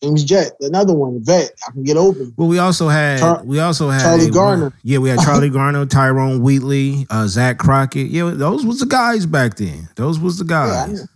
[0.03, 1.53] James Jett, another one, vet.
[1.67, 2.35] I can get open.
[2.37, 4.73] Well, we also had Char- we also had Charlie a, Garner.
[4.83, 8.09] Yeah, we had Charlie Garner, Tyrone Wheatley, uh, Zach Crockett.
[8.09, 9.88] Yeah, those was the guys back then.
[9.95, 11.01] Those was the guys.
[11.01, 11.07] Yeah,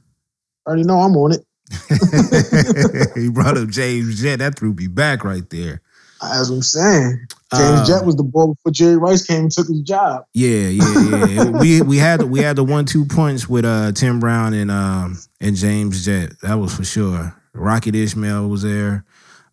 [0.66, 1.44] I already know I'm on it.
[3.16, 4.38] he brought up James Jett.
[4.38, 5.82] That threw me back right there.
[6.22, 9.66] As I'm saying, James uh, Jett was the boy before Jerry Rice came and took
[9.66, 10.24] his job.
[10.32, 11.44] Yeah, yeah, yeah.
[11.60, 15.18] we we had we had the one two punch with uh, Tim Brown and um
[15.40, 16.40] and James Jett.
[16.42, 17.34] That was for sure.
[17.56, 19.04] Rocket Ismail was there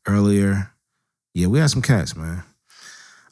[0.07, 0.71] earlier.
[1.33, 2.43] Yeah, we had some cats, man.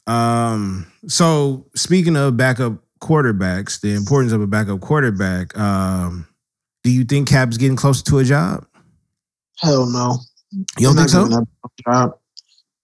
[0.08, 6.28] Um, so speaking of backup quarterbacks, the importance of a backup quarterback, um,
[6.84, 8.66] do you think Kap's getting closer to a job?
[9.60, 10.18] Hell no.
[10.80, 11.46] You don't think so?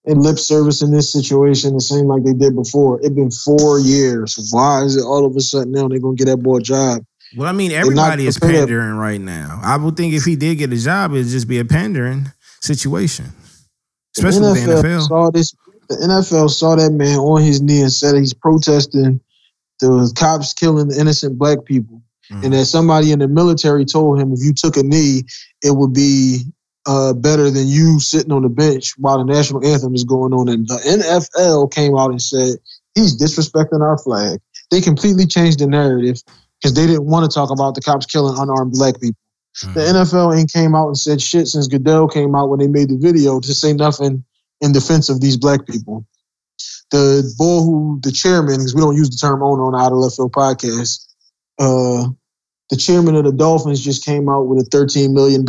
[0.06, 3.00] In lip service in this situation, the same like they did before.
[3.02, 4.38] It's been four years.
[4.52, 7.04] Why is it all of a sudden now they're gonna get that boy a job?
[7.35, 9.59] Well, I mean, everybody is pandering right now.
[9.63, 13.25] I would think if he did get a job, it'd just be a pandering situation,
[14.15, 15.07] especially the NFL the NFL.
[15.07, 15.55] Saw this,
[15.89, 19.19] the NFL saw that man on his knee and said he's protesting
[19.79, 22.45] the cops killing the innocent black people, mm-hmm.
[22.45, 25.23] and that somebody in the military told him if you took a knee,
[25.63, 26.43] it would be
[26.87, 30.47] uh, better than you sitting on the bench while the national anthem is going on.
[30.47, 32.55] And the NFL came out and said
[32.95, 34.39] he's disrespecting our flag.
[34.71, 36.23] They completely changed the narrative
[36.62, 39.20] because they didn't want to talk about the cops killing unarmed black people.
[39.63, 39.74] Mm-hmm.
[39.74, 42.89] The NFL ain't came out and said shit since Goodell came out when they made
[42.89, 44.24] the video to say nothing
[44.62, 46.06] in defense of these black people.
[46.91, 49.91] The boy who the chairman, because we don't use the term owner on the Out
[49.91, 51.06] of Left Field podcast,
[51.60, 52.08] uh,
[52.70, 55.46] the chairman of the Dolphins just came out with a $13 million.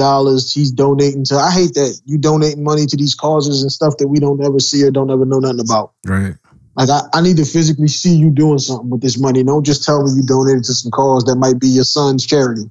[0.53, 4.09] He's donating to, I hate that you donating money to these causes and stuff that
[4.09, 5.93] we don't ever see or don't ever know nothing about.
[6.07, 6.35] Right.
[6.79, 9.43] Like I, I need to physically see you doing something with this money.
[9.43, 12.71] Don't just tell me you donated to some cause that might be your son's charity.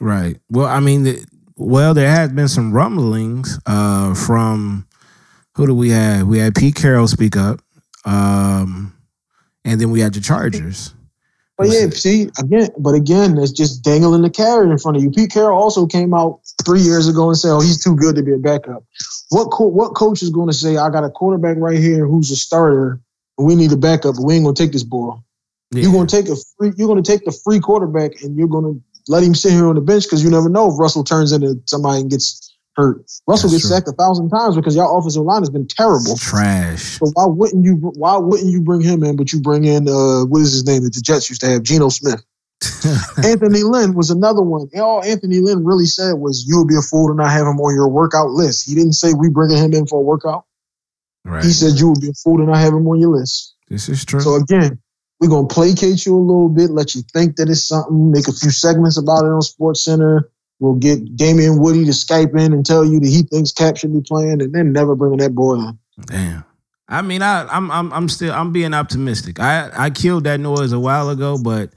[0.00, 0.38] Right.
[0.48, 1.22] Well, I mean, the,
[1.56, 4.86] well, there has been some rumblings uh, from
[5.56, 6.26] who do we have?
[6.26, 7.60] We had Pete Carroll speak up,
[8.06, 8.96] um,
[9.62, 10.94] and then we had the Chargers.
[11.58, 15.10] But yeah, see again, but again, it's just dangling the carrot in front of you.
[15.10, 18.22] Pete Carroll also came out three years ago and said, "Oh, he's too good to
[18.24, 18.82] be a backup."
[19.28, 22.32] What co- what coach is going to say, "I got a quarterback right here who's
[22.32, 23.00] a starter
[23.38, 25.24] we need a backup, but we ain't gonna take this ball.
[25.70, 25.82] Yeah.
[25.82, 26.72] You're gonna take a free.
[26.76, 28.74] You're gonna take the free quarterback, and you're gonna
[29.08, 31.60] let him sit here on the bench because you never know if Russell turns into
[31.66, 32.98] somebody and gets hurt.
[33.26, 33.76] Russell That's gets true.
[33.76, 36.98] sacked a thousand times because y'all offensive line has been terrible, trash.
[36.98, 37.74] So why wouldn't you?
[37.74, 39.16] Why wouldn't you bring him in?
[39.16, 41.62] But you bring in uh, what is his name that the Jets used to have,
[41.62, 42.22] Geno Smith.
[43.24, 44.68] Anthony Lynn was another one.
[44.76, 47.60] All Anthony Lynn really said was, "You would be a fool to not have him
[47.60, 50.44] on your workout list." He didn't say we bringing him in for a workout.
[51.24, 51.44] Right.
[51.44, 53.54] He said you would be a fool to not have him on your list.
[53.68, 54.20] This is true.
[54.20, 54.78] So again,
[55.20, 58.32] we're gonna placate you a little bit, let you think that it's something, make a
[58.32, 62.64] few segments about it on Sports Center, We'll get Damien Woody to Skype in and
[62.64, 65.54] tell you that he thinks Kap should be playing, and then never bringing that boy
[65.56, 65.78] in.
[66.06, 66.44] Damn.
[66.88, 69.40] I mean, I, I'm I'm I'm still I'm being optimistic.
[69.40, 71.70] I I killed that noise a while ago, but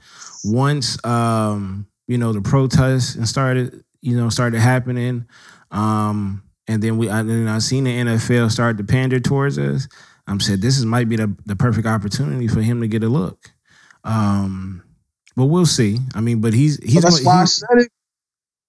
[0.44, 5.26] once um you know the protests and started you know started happening,
[5.70, 9.88] um and then we I, then I seen the NFL start to pander towards us.
[10.26, 13.08] I'm said this is might be the the perfect opportunity for him to get a
[13.08, 13.50] look.
[14.04, 14.82] Um,
[15.34, 15.98] but we'll see.
[16.14, 16.96] I mean, but he's he's.
[16.96, 17.92] But that's why he's, I said it.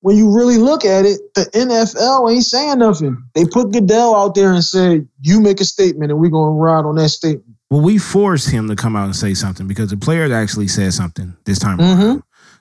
[0.01, 3.21] When you really look at it, the NFL ain't saying nothing.
[3.35, 6.85] They put Goodell out there and said, "You make a statement, and we're gonna ride
[6.85, 9.97] on that statement." Well, we forced him to come out and say something because the
[9.97, 12.19] players actually said something this time mm-hmm.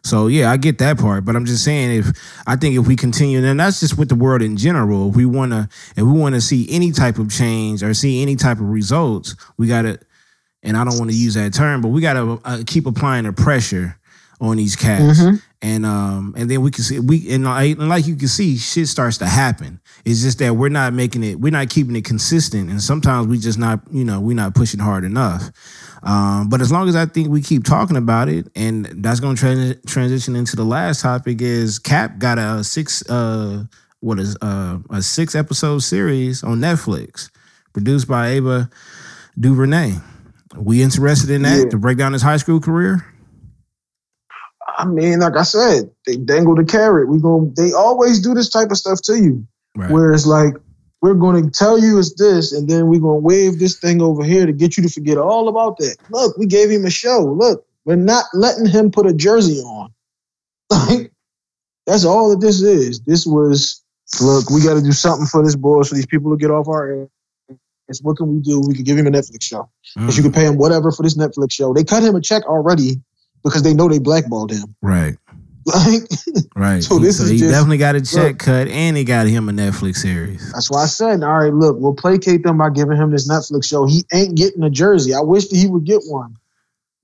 [0.09, 2.07] So yeah, I get that part, but I'm just saying if
[2.47, 5.11] I think if we continue, and that's just with the world in general.
[5.11, 8.23] If we want to, if we want to see any type of change or see
[8.23, 9.99] any type of results, we got to.
[10.64, 13.25] And I don't want to use that term, but we got to uh, keep applying
[13.25, 13.97] the pressure
[14.40, 15.37] on these cats, mm-hmm.
[15.62, 18.87] and um, and then we can see we and, and like you can see, shit
[18.87, 19.81] starts to happen.
[20.05, 23.38] It's just that we're not making it, we're not keeping it consistent, and sometimes we
[23.38, 25.51] just not, you know, we're not pushing hard enough.
[26.03, 29.37] Um, but as long as I think we keep talking about it, and that's going
[29.37, 33.65] to trans- transition into the last topic is Kap got a six, uh,
[34.01, 37.31] what is uh, a six episode series on Netflix,
[37.73, 38.71] produced by Ava
[39.39, 39.95] DuVernay.
[40.57, 41.69] We interested in that yeah.
[41.71, 43.05] to break down his high school career?
[44.79, 47.09] I mean, like I said, they dangle the carrot.
[47.09, 47.53] We go.
[47.57, 49.91] They always do this type of stuff to you, right.
[49.91, 50.55] where it's like
[51.01, 54.03] we're going to tell you it's this, and then we're going to wave this thing
[54.03, 55.97] over here to get you to forget all about that.
[56.11, 57.21] Look, we gave him a show.
[57.21, 59.93] Look, we're not letting him put a jersey on.
[60.71, 61.13] Like,
[61.87, 63.01] that's all that this is.
[63.01, 63.83] This was,
[64.21, 66.69] look, we got to do something for this boy so these people will get off
[66.69, 67.09] our
[67.89, 68.01] ass.
[68.03, 68.61] What can we do?
[68.61, 69.71] We can give him a Netflix show.
[69.95, 70.17] Because mm.
[70.19, 71.73] you can pay him whatever for this Netflix show.
[71.73, 73.01] They cut him a check already
[73.43, 74.75] because they know they blackballed him.
[74.83, 75.17] Right.
[75.79, 76.03] Like,
[76.57, 76.83] right.
[76.83, 79.27] So this so is he just, definitely got a check look, cut, and he got
[79.27, 80.51] him a Netflix series.
[80.53, 83.67] That's why I said, all right, look, we'll placate them by giving him this Netflix
[83.67, 83.87] show.
[83.87, 85.15] He ain't getting a jersey.
[85.15, 86.37] I wish that he would get one.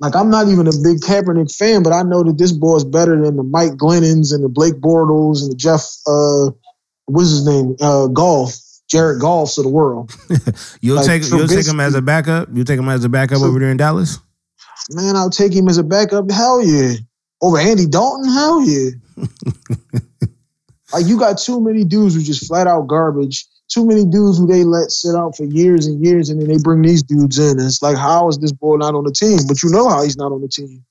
[0.00, 2.84] Like, I'm not even a big Kaepernick fan, but I know that this boy is
[2.84, 6.50] better than the Mike Glennons and the Blake Bortles and the Jeff, uh,
[7.06, 8.54] what's his name, uh, Golf,
[8.88, 10.10] Jared Goffs of the world.
[10.80, 12.48] you'll like, take you'll take him as a backup.
[12.52, 14.18] You'll take him as a backup so, over there in Dallas.
[14.90, 16.30] Man, I'll take him as a backup.
[16.30, 16.94] Hell yeah
[17.44, 18.24] over Andy Dalton?
[18.32, 18.90] Hell yeah.
[20.92, 23.46] like you got too many dudes who just flat out garbage.
[23.68, 26.58] Too many dudes who they let sit out for years and years, and then they
[26.58, 27.58] bring these dudes in.
[27.58, 29.38] And it's like, how is this boy not on the team?
[29.46, 30.84] But you know how he's not on the team.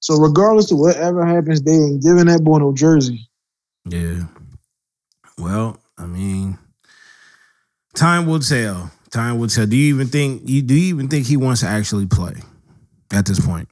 [0.00, 3.28] So regardless of whatever happens, they ain't giving that boy no jersey.
[3.88, 4.24] Yeah.
[5.38, 6.58] Well, I mean,
[7.94, 8.90] time will tell.
[9.10, 9.66] Time will tell.
[9.66, 12.34] Do you even think you do you even think he wants to actually play
[13.12, 13.68] at this point?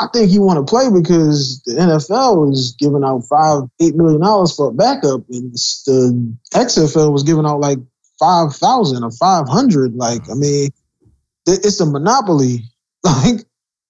[0.00, 4.22] I think he want to play because the NFL is giving out five, eight million
[4.22, 7.78] dollars for a backup, and the XFL was giving out like
[8.18, 9.94] five thousand or five hundred.
[9.94, 10.70] Like, I mean,
[11.46, 12.64] it's a monopoly.
[13.02, 13.46] Like,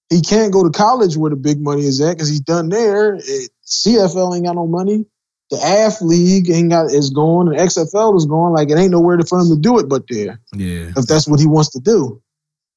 [0.09, 3.15] he can't go to college where the big money is at because he's done there.
[3.15, 5.05] It, CFL ain't got no money.
[5.49, 8.53] The AF League ain't got is going, and XFL is going.
[8.53, 10.39] Like, it ain't nowhere for him to do it but there.
[10.53, 12.21] Yeah, if that's what he wants to do.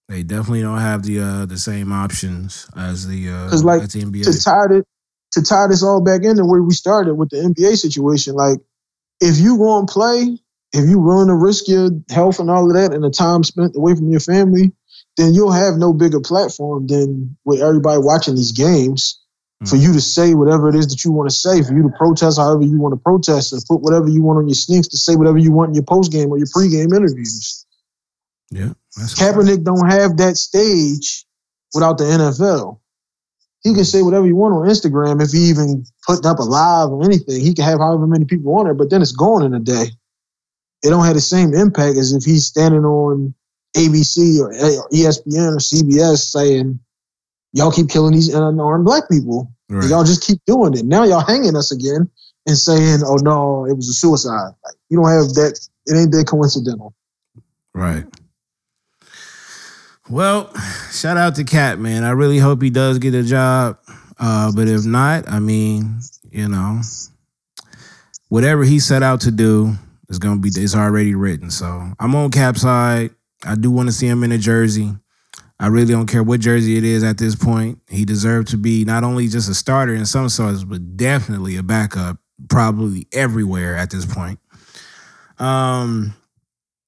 [0.09, 4.01] They definitely don't have the uh the same options as the uh because like the
[4.01, 4.25] NBA.
[4.25, 4.87] to tie it
[5.33, 8.35] to tie this all back into where we started with the NBA situation.
[8.35, 8.59] Like
[9.21, 10.39] if you go and play,
[10.73, 13.77] if you willing to risk your health and all of that and the time spent
[13.77, 14.73] away from your family,
[15.17, 19.21] then you'll have no bigger platform than with everybody watching these games
[19.63, 19.69] mm.
[19.69, 21.97] for you to say whatever it is that you want to say, for you to
[21.97, 24.97] protest however you want to protest, and put whatever you want on your sneaks to
[24.97, 27.64] say whatever you want in your post game or your pre-game interviews.
[28.55, 28.73] Yeah.
[28.97, 31.27] Kaepernick don't have that stage
[31.75, 32.79] without the NFL.
[33.65, 36.91] He can say whatever you want on Instagram if he even put up a live
[36.91, 37.41] or anything.
[37.41, 39.87] He can have however many people on there, but then it's gone in a day.
[40.85, 43.35] It don't have the same impact as if he's standing on
[43.77, 44.53] ABC or
[44.93, 46.79] ESPN or CBS saying,
[47.53, 49.51] "Y'all keep killing these unarmed black people.
[49.69, 49.89] Right.
[49.89, 50.85] Y'all just keep doing it.
[50.85, 52.09] Now y'all hanging us again
[52.47, 55.59] and saying, "Oh no, it was a suicide." Like you don't have that.
[55.87, 56.95] It ain't that coincidental.
[57.75, 58.05] Right.
[60.11, 60.53] Well,
[60.93, 62.05] shout out to Cat, man.
[62.05, 63.79] I really hope he does get a job.
[64.19, 66.81] Uh, but if not, I mean, you know,
[68.29, 69.75] whatever he set out to do
[70.09, 71.51] is gonna be it's already written.
[71.51, 73.11] So I'm on Kap side.
[73.45, 74.93] I do want to see him in a jersey.
[75.59, 77.79] I really don't care what jersey it is at this point.
[77.89, 81.63] He deserved to be not only just a starter in some sorts, but definitely a
[81.63, 84.39] backup, probably everywhere at this point.
[85.39, 86.15] Um,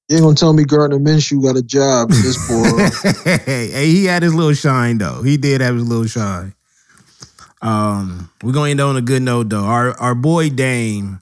[0.09, 3.41] you ain't gonna tell me Gardner Minshew got a job in this boy.
[3.45, 5.21] hey, he had his little shine though.
[5.21, 6.53] He did have his little shine.
[7.61, 9.65] Um, we're gonna end on a good note though.
[9.65, 11.21] Our our boy Dame,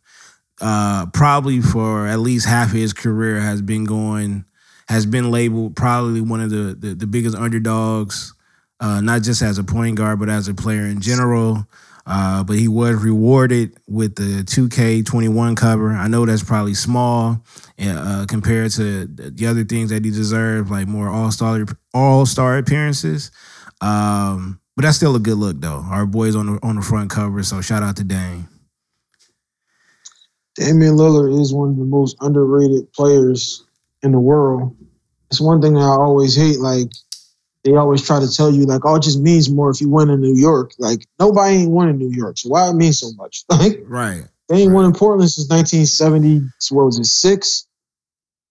[0.61, 4.45] uh, probably for at least half of his career has been going,
[4.87, 8.35] has been labeled probably one of the the, the biggest underdogs,
[8.79, 11.67] uh, not just as a point guard but as a player in general.
[12.07, 15.91] Uh, but he was rewarded with the 2K21 cover.
[15.91, 17.43] I know that's probably small
[17.81, 22.57] uh, compared to the other things that he deserved, like more All Star All Star
[22.57, 23.31] appearances.
[23.81, 25.83] Um, but that's still a good look, though.
[25.89, 28.47] Our boys on the on the front cover, so shout out to Dame.
[30.55, 33.65] Damian Lillard is one of the most underrated players
[34.03, 34.75] in the world.
[35.29, 36.59] It's one thing I always hate.
[36.59, 36.91] Like
[37.65, 40.11] they always try to tell you, like, oh, it just means more if you win
[40.11, 40.73] in New York.
[40.77, 43.43] Like nobody ain't won in New York, so why it mean so much?
[43.49, 44.23] Like right.
[44.47, 44.75] They ain't right.
[44.75, 46.41] won in Portland since 1970.
[46.69, 47.67] What was it, six?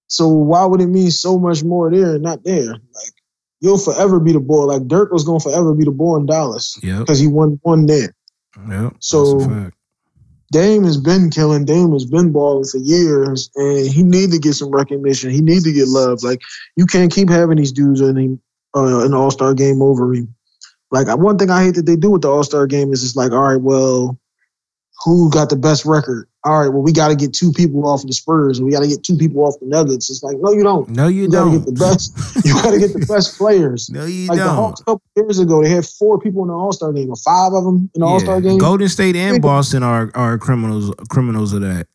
[0.08, 2.66] So why would it mean so much more there and not there?
[2.66, 3.12] Like
[3.60, 4.64] you'll forever be the boy.
[4.64, 6.76] Like Dirk was gonna forever be the boy in Dallas.
[6.82, 6.98] Yeah.
[6.98, 8.14] Because he won one there.
[8.68, 8.90] Yeah.
[8.98, 9.70] So
[10.52, 11.64] Dame has been killing.
[11.64, 15.30] Dame has been balling for years, and he need to get some recognition.
[15.30, 16.22] He need to get love.
[16.24, 16.42] Like
[16.76, 18.40] you can't keep having these dudes in
[18.74, 20.34] uh, an All Star game over him.
[20.90, 23.16] Like one thing I hate that they do with the All Star game is it's
[23.16, 24.18] like, all right, well,
[25.04, 26.28] who got the best record?
[26.44, 28.80] All right, well, we got to get two people off the Spurs, and we got
[28.80, 30.10] to get two people off the Nuggets.
[30.10, 30.88] It's like, no, you don't.
[30.90, 31.52] No, you, you don't.
[31.52, 32.44] Gotta get the best.
[32.44, 33.88] you got to get the best players.
[33.90, 34.46] No, you like don't.
[34.46, 37.10] The Hawks a couple years ago, they had four people in the All Star game,
[37.10, 38.12] or five of them in the yeah.
[38.12, 38.58] All Star game.
[38.58, 41.86] Golden State and Boston are are criminals criminals of that.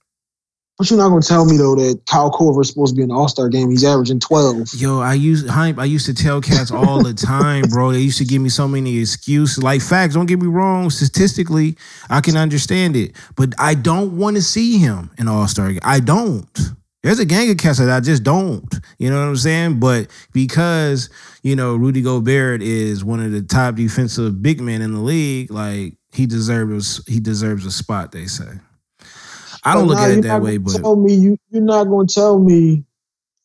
[0.80, 3.10] But you're not gonna tell me though that Kyle Korver is supposed to be in
[3.10, 3.70] the All Star game.
[3.70, 4.74] He's averaging twelve.
[4.74, 5.78] Yo, I used hype.
[5.78, 7.92] I used to tell cats all the time, bro.
[7.92, 9.62] They used to give me so many excuses.
[9.62, 10.90] Like facts, don't get me wrong.
[10.90, 11.76] Statistically,
[12.10, 15.74] I can understand it, but I don't want to see him in All Star.
[15.84, 16.48] I don't.
[17.04, 18.74] There's a gang of cats that I just don't.
[19.00, 19.82] You know what I'm saying?
[19.82, 21.10] But because
[21.44, 25.52] you know Rudy Gobert is one of the top defensive big men in the league,
[25.52, 28.14] like he deserves he deserves a spot.
[28.14, 28.62] They say.
[29.64, 32.14] I don't look at it that way, but tell me you you're not going to
[32.14, 32.84] tell me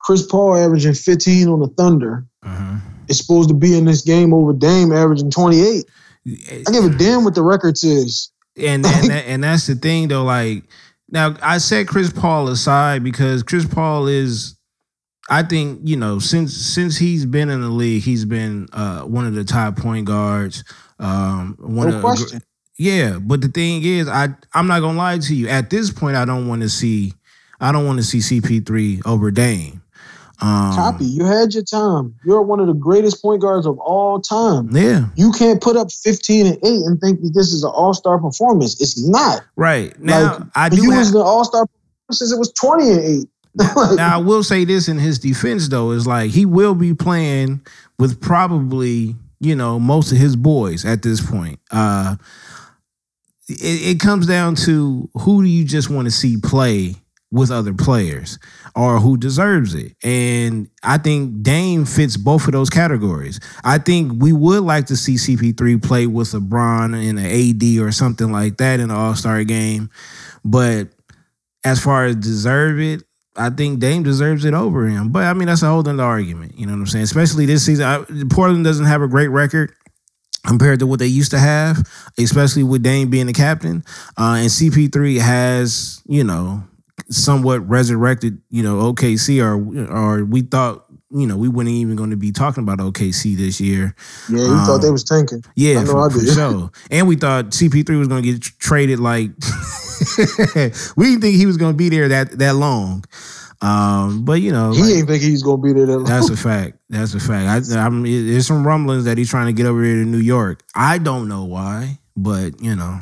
[0.01, 2.77] Chris Paul averaging 15 on the Thunder uh-huh.
[3.09, 5.85] is supposed to be in this game over Dame averaging 28.
[6.27, 8.31] I give a damn what the record says.
[8.57, 10.25] And and, that, and that's the thing though.
[10.25, 10.65] Like
[11.11, 14.57] now, I set Chris Paul aside because Chris Paul is.
[15.31, 19.27] I think you know since since he's been in the league, he's been uh, one
[19.27, 20.65] of the top point guards.
[20.99, 22.43] Um, one no of question.
[22.77, 25.49] Yeah, but the thing is, I I'm not gonna lie to you.
[25.49, 27.13] At this point, I don't want to see,
[27.61, 29.81] I don't want to see CP3 over Dame.
[30.41, 31.05] Um, Copy.
[31.05, 32.15] You had your time.
[32.25, 34.69] You're one of the greatest point guards of all time.
[34.73, 35.07] Yeah.
[35.15, 38.81] You can't put up 15 and 8 and think that this is an all-star performance.
[38.81, 39.45] It's not.
[39.55, 39.99] Right.
[40.01, 41.67] Now like, I do you have, was the all-star
[42.11, 43.29] since it was 20 and 8.
[43.55, 46.93] now, now I will say this in his defense though, is like he will be
[46.93, 47.65] playing
[48.01, 51.61] with probably, you know, most of his boys at this point.
[51.71, 52.17] Uh
[53.49, 56.97] it, it comes down to who do you just want to see play
[57.35, 58.39] with other players
[58.77, 59.97] or who deserves it.
[60.05, 63.41] And I think Dame fits both of those categories.
[63.65, 67.91] I think we would like to see CP3 play with LeBron in an AD or
[67.91, 69.91] something like that in an All Star game.
[70.45, 70.91] But
[71.65, 73.03] as far as deserve it,
[73.37, 75.11] I think Dame deserves it over him.
[75.11, 76.57] But I mean, that's a whole other argument.
[76.57, 77.05] You know what I'm saying?
[77.05, 77.85] Especially this season.
[77.85, 79.75] I, Portland doesn't have a great record
[80.47, 83.85] compared to what they used to have, especially with Dame being the captain.
[84.19, 86.63] Uh, and CP3 has, you know,
[87.09, 89.55] somewhat resurrected, you know, OKC or
[89.93, 93.61] or we thought, you know, we weren't even going to be talking about OKC this
[93.61, 93.95] year.
[94.29, 95.43] Yeah, you um, thought they was tanking.
[95.55, 96.71] Yeah, I know for, for sure.
[96.91, 99.31] And we thought CP3 was going to get traded like
[100.97, 103.05] we didn't think he was going to be there that that long.
[103.61, 105.87] Um, but you know, he like, ain't think he's gonna be there.
[105.87, 106.05] That long.
[106.05, 106.79] That's a fact.
[106.89, 107.73] That's a fact.
[107.73, 110.63] I, I'm, there's some rumblings that he's trying to get over here to New York.
[110.75, 113.01] I don't know why, but you know,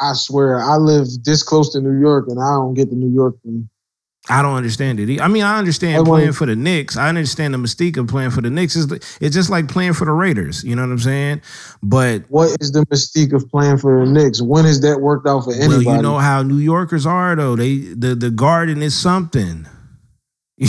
[0.00, 3.12] I swear I live this close to New York, and I don't get the New
[3.12, 3.68] York thing.
[4.30, 5.20] I don't understand it.
[5.20, 6.96] I mean, I understand playing for the Knicks.
[6.96, 8.76] I understand the mystique of playing for the Knicks.
[8.76, 10.62] It's, it's just like playing for the Raiders.
[10.64, 11.40] You know what I'm saying?
[11.82, 14.42] But what is the mystique of playing for the Knicks?
[14.42, 15.86] When has that worked out for anybody?
[15.86, 17.56] Well, you know how New Yorkers are though.
[17.56, 19.66] They the the Garden is something.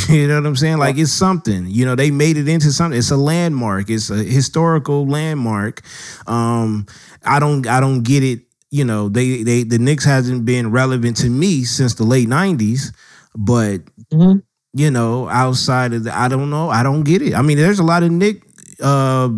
[0.08, 0.78] You know what I'm saying?
[0.78, 1.66] Like it's something.
[1.66, 2.96] You know, they made it into something.
[2.96, 3.90] It's a landmark.
[3.90, 5.82] It's a historical landmark.
[6.28, 6.86] Um,
[7.26, 8.42] I don't I don't get it.
[8.70, 12.94] You know, they they the Knicks hasn't been relevant to me since the late '90s.
[13.42, 14.40] But mm-hmm.
[14.74, 17.34] you know, outside of the, I don't know, I don't get it.
[17.34, 18.44] I mean, there's a lot of Nick,
[18.84, 19.30] uh,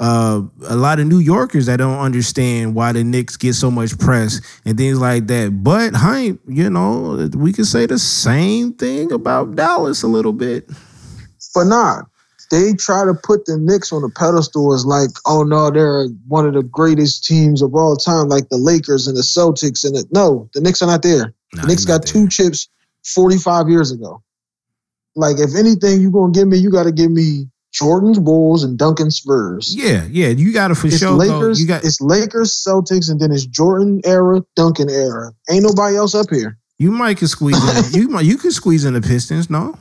[0.00, 3.96] uh, a lot of New Yorkers that don't understand why the Knicks get so much
[3.96, 5.62] press and things like that.
[5.62, 10.68] But hype, you know, we could say the same thing about Dallas a little bit.
[11.54, 12.06] But not.
[12.50, 16.44] they try to put the Knicks on a pedestal as like, oh no, they're one
[16.44, 19.84] of the greatest teams of all time, like the Lakers and the Celtics.
[19.84, 21.34] And the, no, the Knicks are not there.
[21.54, 22.12] Nah, the Knicks got there.
[22.12, 22.68] two chips
[23.04, 24.22] 45 years ago.
[25.16, 28.78] Like, if anything, you're gonna give me, you got to give me Jordan's Bulls and
[28.78, 29.74] Duncan Spurs.
[29.76, 31.12] Yeah, yeah, you got to for it's sure.
[31.12, 35.32] Lakers, you got it's Lakers, Celtics, and then it's Jordan era, Duncan era.
[35.50, 36.58] Ain't nobody else up here.
[36.78, 38.00] You might can squeeze in.
[38.00, 39.50] you might you could squeeze in the Pistons.
[39.50, 39.76] No.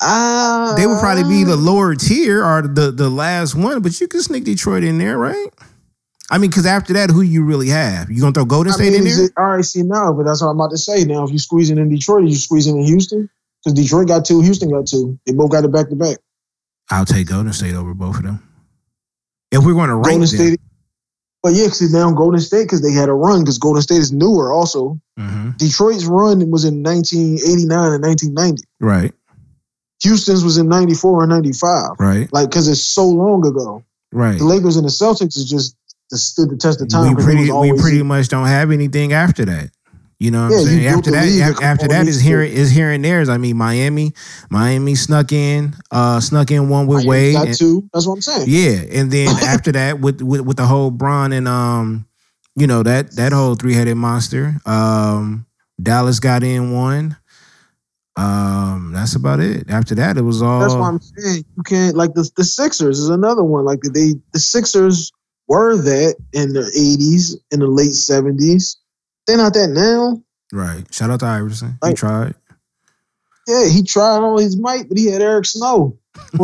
[0.00, 4.06] Uh, they would probably be the lower tier or the the last one, but you
[4.06, 5.48] can sneak Detroit in there, right?
[6.30, 8.10] I mean, because after that, who you really have?
[8.10, 9.24] You gonna throw Golden State I mean, in there?
[9.26, 11.04] It, all right, see now, but that's what I'm about to say.
[11.04, 13.30] Now, if you're squeezing in Detroit, you squeezing in Houston
[13.64, 15.18] because Detroit got two, Houston got two.
[15.26, 16.18] They both got it back to back.
[16.90, 18.42] I'll take Golden State over both of them.
[19.50, 20.26] If we're going to rank Golden them.
[20.28, 20.60] State,
[21.42, 24.12] but yeah, because now Golden State because they had a run because Golden State is
[24.12, 25.00] newer also.
[25.18, 25.50] Mm-hmm.
[25.56, 28.62] Detroit's run was in 1989 and 1990.
[28.80, 29.12] Right.
[30.02, 31.90] Houston's was in 94 and 95.
[31.98, 32.32] Right.
[32.32, 33.84] Like, because it's so long ago.
[34.12, 34.38] Right.
[34.38, 35.76] The Lakers and the Celtics is just
[36.16, 37.14] stood the test of time.
[37.14, 39.70] We pretty, we pretty much don't have anything after that.
[40.20, 40.86] You know what yeah, I'm saying?
[40.86, 43.28] After that, after that is here is here and there's.
[43.28, 44.14] I mean, Miami,
[44.50, 47.34] Miami snuck in, uh, snuck in one with Miami Wade.
[47.34, 47.88] Got and, two.
[47.92, 48.46] That's what I'm saying.
[48.48, 52.08] Yeah, and then after that, with, with with the whole Bron and um,
[52.56, 54.56] you know that that whole three headed monster.
[54.66, 55.46] Um,
[55.80, 57.16] Dallas got in one.
[58.16, 59.70] Um, that's about it.
[59.70, 60.58] After that, it was all.
[60.58, 61.44] That's what I'm saying.
[61.56, 63.64] You can't like the the Sixers is another one.
[63.64, 65.12] Like they the Sixers
[65.48, 68.76] were that in the 80s, in the late 70s.
[69.26, 70.22] They're not that now.
[70.52, 70.84] Right.
[70.92, 71.78] Shout out to Iverson.
[71.82, 72.34] Like, he tried.
[73.46, 75.98] Yeah, he tried all his might, but he had Eric Snow.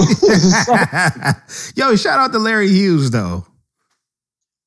[1.77, 3.45] Yo, shout out to Larry Hughes though.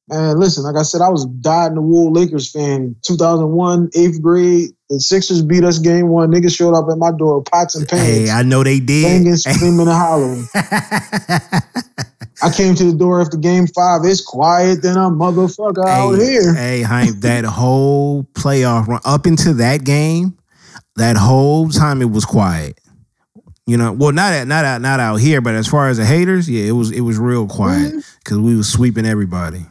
[0.09, 2.95] Man, listen, like I said, I was dyed in the wool Lakers fan.
[3.01, 6.31] 2001, eighth grade, the Sixers beat us game one.
[6.31, 8.03] Niggas showed up at my door, pots and pans.
[8.03, 9.03] Hey, I know they did.
[9.03, 10.47] Banging, screaming, and hollering.
[12.41, 14.01] I came to the door after game five.
[14.03, 16.53] It's quiet than a motherfucker hey, out here.
[16.53, 20.37] Hey, Hank, that whole playoff run up into that game,
[20.97, 22.79] that whole time it was quiet.
[23.65, 26.05] You know, well, not at, not out not out here, but as far as the
[26.05, 28.45] haters, yeah, it was it was real quiet because mm-hmm.
[28.45, 29.65] we was sweeping everybody.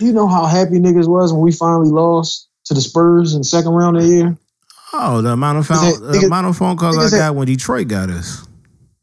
[0.00, 3.44] You know how happy niggas was when we finally lost to the Spurs in the
[3.44, 4.36] second round of the year?
[4.94, 7.88] Oh, the amount of phone, the amount of phone calls I got had, when Detroit
[7.88, 8.46] got us.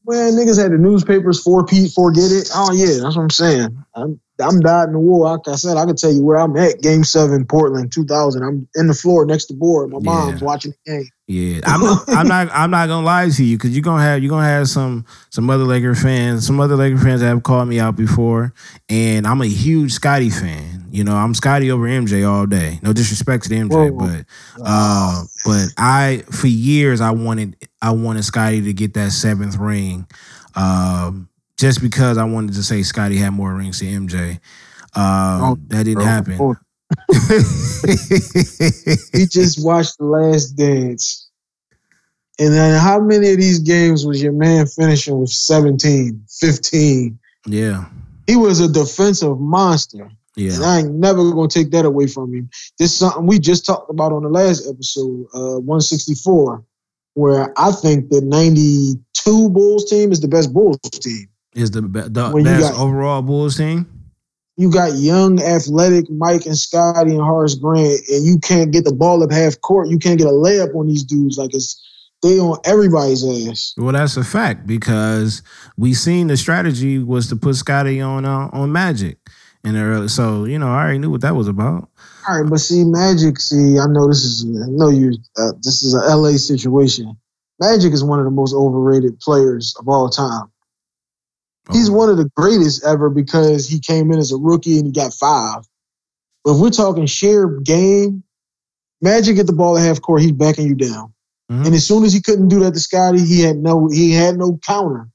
[0.09, 2.49] Well, niggas had the newspapers for Pete, forget it.
[2.55, 3.85] Oh yeah, that's what I'm saying.
[3.95, 5.21] I'm I'm in the wool.
[5.21, 6.81] Like I said, I can tell you where I'm at.
[6.81, 8.43] Game seven, Portland, 2000.
[8.43, 9.91] I'm in the floor next to board.
[9.91, 11.09] My mom's watching the game.
[11.27, 12.49] Yeah, I'm, I'm not.
[12.51, 15.47] I'm not gonna lie to you because you're gonna have you're gonna have some some
[15.49, 18.51] other Laker fans, some other Laker fans that have called me out before,
[18.89, 20.87] and I'm a huge Scottie fan.
[20.89, 22.79] You know, I'm Scottie over MJ all day.
[22.81, 23.91] No disrespect to MJ, Whoa.
[23.91, 24.25] but
[24.63, 30.07] uh, but I for years I wanted I wanted Scottie to get that seventh ring,
[30.55, 31.29] um,
[31.59, 34.39] just because I wanted to say Scotty had more rings than MJ.
[34.95, 36.05] Um, oh, that didn't bro.
[36.05, 36.33] happen.
[39.13, 41.29] he just watched The Last Dance.
[42.39, 47.19] And then how many of these games was your man finishing with 17, 15?
[47.45, 47.89] Yeah.
[48.25, 50.09] He was a defensive monster.
[50.37, 50.53] Yeah.
[50.53, 52.49] And I ain't never gonna take that away from him.
[52.77, 56.63] This is something we just talked about on the last episode, uh, 164,
[57.15, 61.27] where I think the 92 Bulls team is the best Bulls team.
[61.53, 63.99] Is the, the best got, overall Bulls team?
[64.59, 68.93] you got young, athletic Mike and Scotty and Horace Grant, and you can't get the
[68.93, 69.87] ball up half court.
[69.87, 71.37] You can't get a layup on these dudes.
[71.37, 71.81] Like it's
[72.21, 73.73] they on everybody's ass.
[73.77, 75.41] Well, that's a fact because
[75.77, 79.17] we seen the strategy was to put Scotty on uh, on Magic
[79.63, 80.09] in the early.
[80.09, 81.89] So you know, I already knew what that was about.
[82.27, 83.39] All right, but see, Magic.
[83.39, 84.43] See, I know this is.
[84.43, 85.13] I know you.
[85.37, 87.17] Uh, this is a LA situation.
[87.61, 90.51] Magic is one of the most overrated players of all time.
[91.71, 91.93] He's oh.
[91.93, 95.13] one of the greatest ever because he came in as a rookie and he got
[95.13, 95.63] five.
[96.43, 98.23] But if we're talking sheer game,
[99.01, 101.13] Magic get the ball at half court, he's backing you down.
[101.51, 101.65] Mm-hmm.
[101.65, 104.37] And as soon as he couldn't do that to Scotty, he had no he had
[104.37, 105.07] no counter.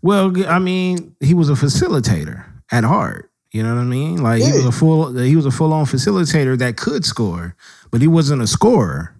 [0.00, 3.30] Well, I mean, he was a facilitator at heart.
[3.50, 4.22] You know what I mean?
[4.22, 4.46] Like yeah.
[4.46, 7.56] he was a full he was a full on facilitator that could score,
[7.90, 9.14] but he wasn't a scorer.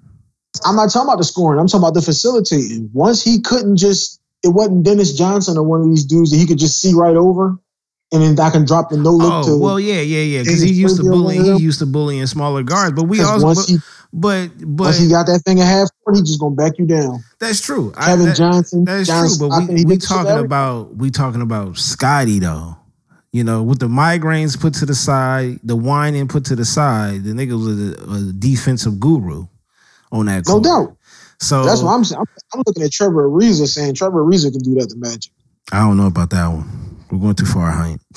[0.64, 1.58] I'm not talking about the scoring.
[1.58, 2.90] I'm talking about the facilitating.
[2.92, 6.46] Once he couldn't just it wasn't Dennis Johnson or one of these dudes that he
[6.46, 7.58] could just see right over.
[8.14, 9.58] And then I can drop the no look oh, to.
[9.58, 10.42] Well, yeah, yeah, yeah.
[10.42, 11.38] Because he used to bully.
[11.38, 13.46] He used to bully in smaller guards, but we also.
[13.46, 13.78] Once he,
[14.12, 16.84] but but once he got that thing at half court, he just gonna back you
[16.84, 17.24] down.
[17.40, 17.92] That's true.
[17.92, 18.84] Kevin I, that, Johnson.
[18.84, 19.48] That's true.
[19.48, 22.76] But we, we talking about we talking about Scotty though.
[23.32, 27.24] You know, with the migraines put to the side, the whining put to the side,
[27.24, 29.46] the nigga was a, a defensive guru
[30.10, 30.44] on that.
[30.44, 30.62] Court.
[30.62, 30.96] No doubt.
[31.42, 32.20] So that's what I'm saying.
[32.20, 35.32] I'm, I'm looking at Trevor Ariza saying Trevor Ariza can do that to Magic.
[35.72, 37.00] I don't know about that one.
[37.10, 38.00] We're going too far, Hank.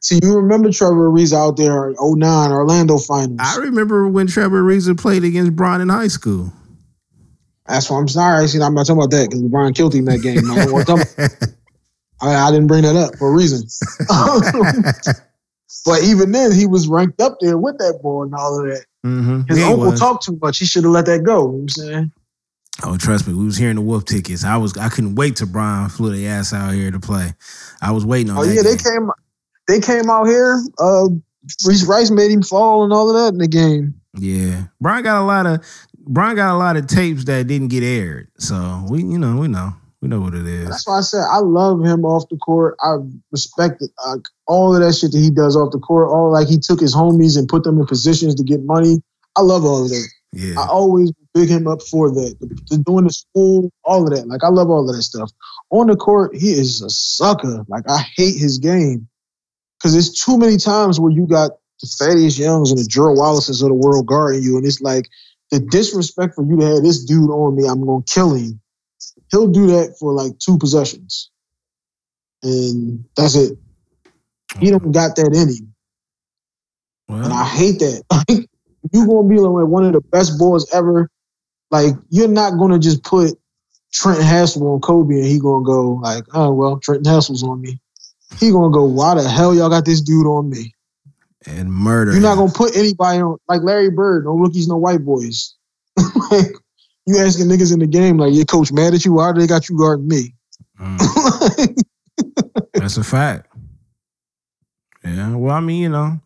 [0.00, 3.38] See, you remember Trevor Ariza out there 09 Orlando finals.
[3.38, 6.52] I remember when Trevor Ariza played against Bron in high school.
[7.66, 8.46] That's why I'm sorry.
[8.48, 10.48] See, I'm not talking about that because LeBron killed him that game.
[10.50, 10.66] I,
[12.26, 13.66] I, I, didn't bring that up for a reason.
[15.84, 18.86] but even then, he was ranked up there with that ball and all of that.
[19.06, 19.40] Mm-hmm.
[19.48, 20.58] His yeah, uncle talked too much.
[20.58, 21.46] He should have let that go.
[21.46, 22.12] You know I'm saying.
[22.84, 24.44] Oh, trust me, we was hearing the wolf tickets.
[24.44, 27.32] I was I couldn't wait to Brian flew the ass out here to play.
[27.80, 28.38] I was waiting on.
[28.38, 28.64] Oh yeah, game.
[28.64, 29.10] they came
[29.68, 30.62] they came out here.
[30.78, 31.08] Uh,
[31.64, 33.94] Reese Rice made him fall and all of that in the game.
[34.14, 35.64] Yeah, Brian got a lot of
[36.06, 38.28] Brian got a lot of tapes that didn't get aired.
[38.38, 39.74] So we, you know, we know.
[40.06, 40.68] We know what it is.
[40.68, 42.76] That's why I said I love him off the court.
[42.80, 42.98] I
[43.32, 46.10] respect it, uh, all of that shit that he does off the court.
[46.10, 49.02] All like he took his homies and put them in positions to get money.
[49.36, 50.08] I love all of that.
[50.32, 50.60] Yeah.
[50.60, 52.36] I always big him up for that.
[52.38, 54.28] The, doing the school, all of that.
[54.28, 55.32] Like I love all of that stuff.
[55.70, 57.64] On the court, he is a sucker.
[57.66, 59.08] Like I hate his game
[59.76, 61.50] because there's too many times where you got
[61.80, 65.08] the Thaddeus Youngs and the Gerald Wallaces of the world guarding you, and it's like
[65.50, 67.66] the disrespect for you to have this dude on me.
[67.66, 68.60] I'm gonna kill him
[69.30, 71.30] he'll do that for like two possessions,
[72.42, 73.58] and that's it.
[74.60, 75.74] He don't got that in him,
[77.08, 78.02] and I hate that.
[78.92, 81.10] you gonna be like one of the best boys ever.
[81.70, 83.38] Like you're not gonna just put
[83.92, 87.80] Trent Hassell on Kobe and he gonna go like, oh well, Trent Hassell's on me.
[88.38, 90.74] He gonna go, why the hell y'all got this dude on me?
[91.46, 92.12] And murder.
[92.12, 95.54] You're not gonna put anybody on like Larry Bird, no rookies, no white boys.
[96.30, 96.52] like,
[97.06, 99.12] you asking niggas in the game like your coach mad at you?
[99.12, 100.34] Why do they got you guarding me?
[100.80, 101.82] Mm.
[102.74, 103.52] That's a fact.
[105.04, 105.36] Yeah.
[105.36, 106.20] Well, I mean, you know,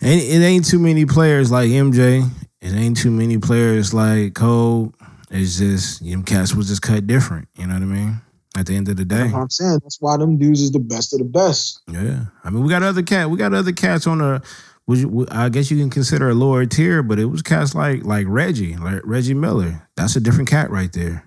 [0.00, 2.28] it ain't too many players like MJ.
[2.60, 4.94] It ain't too many players like Cole.
[5.30, 7.48] It's just them cats was just cut different.
[7.56, 8.20] You know what I mean?
[8.56, 11.14] At the end of the day, I'm saying that's why them dudes is the best
[11.14, 11.80] of the best.
[11.90, 14.42] Yeah, I mean we got other cat, we got other cats on the
[14.88, 18.26] you, I guess you can consider a lower tier, but it was cats like like
[18.28, 19.88] Reggie, like Reggie Miller.
[19.96, 21.24] That's a different cat right there.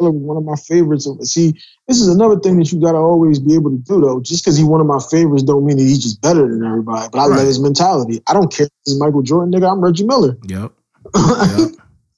[0.00, 1.08] One of my favorites.
[1.24, 1.54] See,
[1.88, 4.20] this is another thing that you got to always be able to do, though.
[4.20, 7.08] Just because he's one of my favorites, don't mean that he's just better than everybody.
[7.10, 7.38] But I right.
[7.38, 8.22] love his mentality.
[8.28, 9.70] I don't care if this is Michael Jordan, nigga.
[9.70, 10.38] I'm Reggie Miller.
[10.46, 10.72] Yep.
[11.16, 11.70] yep.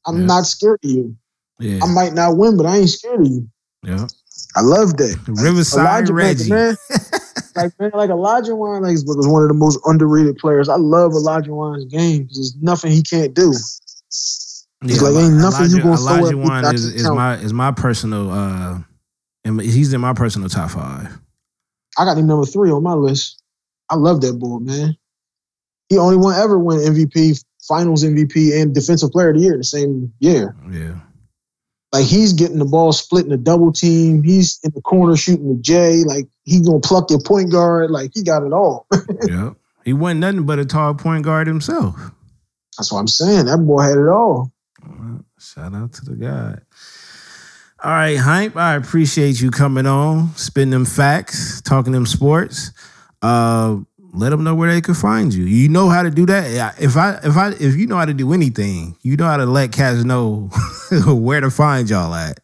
[0.07, 0.27] I'm yep.
[0.27, 1.17] not scared of you.
[1.59, 1.81] Yeah.
[1.83, 3.49] I might not win, but I ain't scared of you.
[3.83, 4.07] Yeah.
[4.57, 5.19] I love that.
[5.27, 6.51] Riverside Elijah Reggie.
[7.63, 10.69] Like man, like Olajuwon like, was one of the most underrated players.
[10.69, 13.53] I love Olajuwon's game there's nothing he can't do.
[14.83, 18.79] Yeah, like ain't nothing Elijah, you gonna Olajuwon is, is my is my personal uh
[19.61, 21.19] he's in my personal top five.
[21.99, 23.43] I got him number three on my list.
[23.89, 24.97] I love that boy, man.
[25.89, 29.59] He only one ever win MVP, finals MVP, and defensive player of the year in
[29.59, 30.55] the same year.
[30.71, 30.95] Yeah.
[31.93, 34.23] Like he's getting the ball split in a double team.
[34.23, 36.05] He's in the corner shooting the J.
[36.05, 37.91] Like he gonna pluck your point guard.
[37.91, 38.87] Like he got it all.
[39.29, 39.53] yeah,
[39.85, 41.97] he wasn't nothing but a tall point guard himself.
[42.79, 43.47] That's what I'm saying.
[43.47, 44.53] That boy had it all.
[44.87, 46.59] Well, shout out to the guy.
[47.83, 48.57] All right, Hype.
[48.57, 52.73] I appreciate you coming on, spitting them facts, talking them sports.
[53.23, 53.79] Uh,
[54.13, 55.45] let them know where they can find you.
[55.45, 56.81] You know how to do that.
[56.81, 59.47] If I if I if you know how to do anything, you know how to
[59.47, 60.51] let cats know
[61.07, 62.41] where to find y'all at.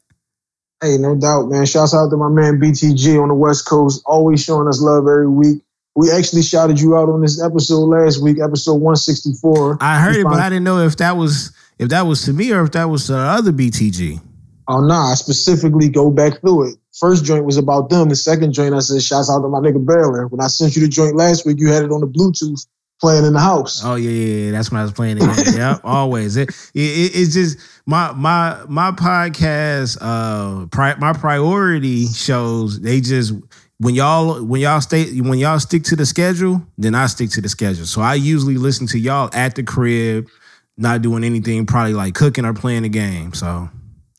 [0.82, 1.64] Hey, no doubt, man.
[1.64, 5.28] Shouts out to my man BTG on the West Coast, always showing us love every
[5.28, 5.62] week.
[5.94, 9.78] We actually shouted you out on this episode last week, episode 164.
[9.80, 12.52] I heard it, but I didn't know if that was if that was to me
[12.52, 14.20] or if that was to the other BTG.
[14.68, 16.78] Oh nah, I specifically go back through it.
[16.98, 18.08] First joint was about them.
[18.08, 20.26] The second joint, I said, shouts out to my nigga Baylor.
[20.28, 22.66] When I sent you the joint last week, you had it on the Bluetooth
[23.00, 23.82] playing in the house.
[23.84, 24.50] Oh yeah, yeah, yeah.
[24.52, 25.56] that's when I was playing it.
[25.56, 26.36] yeah, always.
[26.36, 29.98] It, it, it's just my my my podcast.
[30.00, 33.34] Uh, pri- my priority shows they just
[33.78, 37.40] when y'all when y'all stay when y'all stick to the schedule, then I stick to
[37.40, 37.86] the schedule.
[37.86, 40.28] So I usually listen to y'all at the crib,
[40.76, 43.34] not doing anything, probably like cooking or playing the game.
[43.34, 43.68] So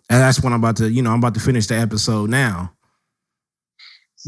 [0.10, 2.74] and that's when I'm about to, you know, I'm about to finish the episode now.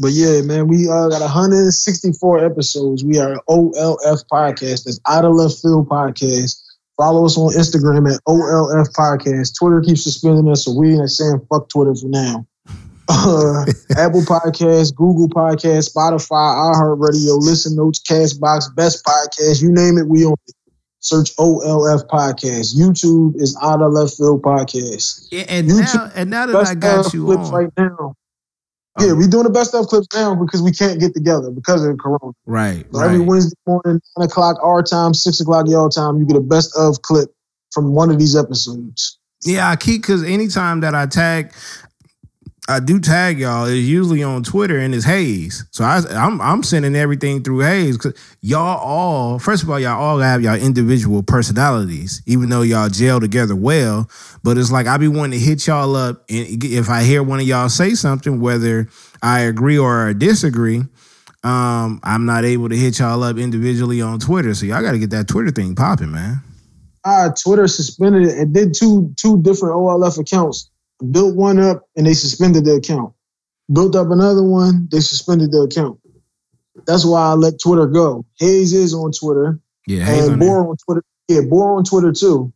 [0.00, 3.04] But yeah, man, we uh, got 164 episodes.
[3.04, 4.84] We are OLF Podcast.
[4.84, 6.62] That's Out of Left Field Podcast.
[6.96, 9.58] Follow us on Instagram at OLF Podcast.
[9.58, 12.46] Twitter keeps suspending us, so we ain't saying fuck Twitter for now.
[13.12, 13.64] Uh,
[13.98, 20.24] Apple Podcast, Google Podcast, Spotify, iHeartRadio, Listen Notes, Castbox, Best Podcast, you name it, we
[20.24, 20.54] on it.
[21.00, 22.76] Search OLF podcast.
[22.76, 25.28] YouTube is Out of Left Field podcast.
[25.30, 27.54] Yeah, and YouTube, now and now that I got you clips on.
[27.54, 28.14] right now.
[28.98, 29.06] Oh.
[29.06, 31.96] Yeah, we're doing the best of clips now because we can't get together because of
[31.98, 32.32] Corona.
[32.44, 32.84] Right.
[32.92, 33.06] So right.
[33.06, 36.76] Every Wednesday morning, nine o'clock our time, six o'clock your time, you get a best
[36.76, 37.30] of clip
[37.72, 39.18] from one of these episodes.
[39.42, 41.54] Yeah, I keep because anytime that I tag,
[42.70, 43.66] I do tag y'all.
[43.66, 45.64] It's usually on Twitter and it's Haize.
[45.72, 49.40] So I, I'm I'm sending everything through Haize because y'all all.
[49.40, 54.08] First of all, y'all all have y'all individual personalities, even though y'all gel together well.
[54.44, 57.40] But it's like I be wanting to hit y'all up, and if I hear one
[57.40, 58.88] of y'all say something, whether
[59.20, 60.84] I agree or I disagree,
[61.42, 64.54] um, I'm not able to hit y'all up individually on Twitter.
[64.54, 66.40] So y'all got to get that Twitter thing popping, man.
[67.02, 68.38] Uh, Twitter suspended it.
[68.38, 70.70] It did two two different OLF accounts
[71.10, 73.14] built one up and they suspended the account.
[73.72, 76.00] Built up another one, they suspended the account.
[76.86, 78.24] That's why I let Twitter go.
[78.38, 79.58] Hayes is on Twitter.
[79.86, 81.04] Yeah, Haize and on Bor on Twitter.
[81.28, 82.52] Yeah, Bor on Twitter too.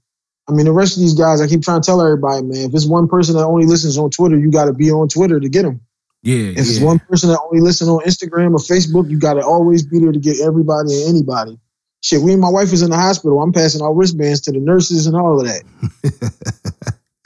[0.48, 2.74] I mean, the rest of these guys, I keep trying to tell everybody, man, if
[2.74, 5.48] it's one person that only listens on Twitter, you got to be on Twitter to
[5.48, 5.80] get them.
[6.22, 6.52] Yeah.
[6.52, 9.86] If it's one person that only listens on Instagram or Facebook, you got to always
[9.86, 11.58] be there to get everybody and anybody.
[12.02, 13.40] Shit, we and my wife is in the hospital.
[13.40, 15.62] I'm passing our wristbands to the nurses and all of that.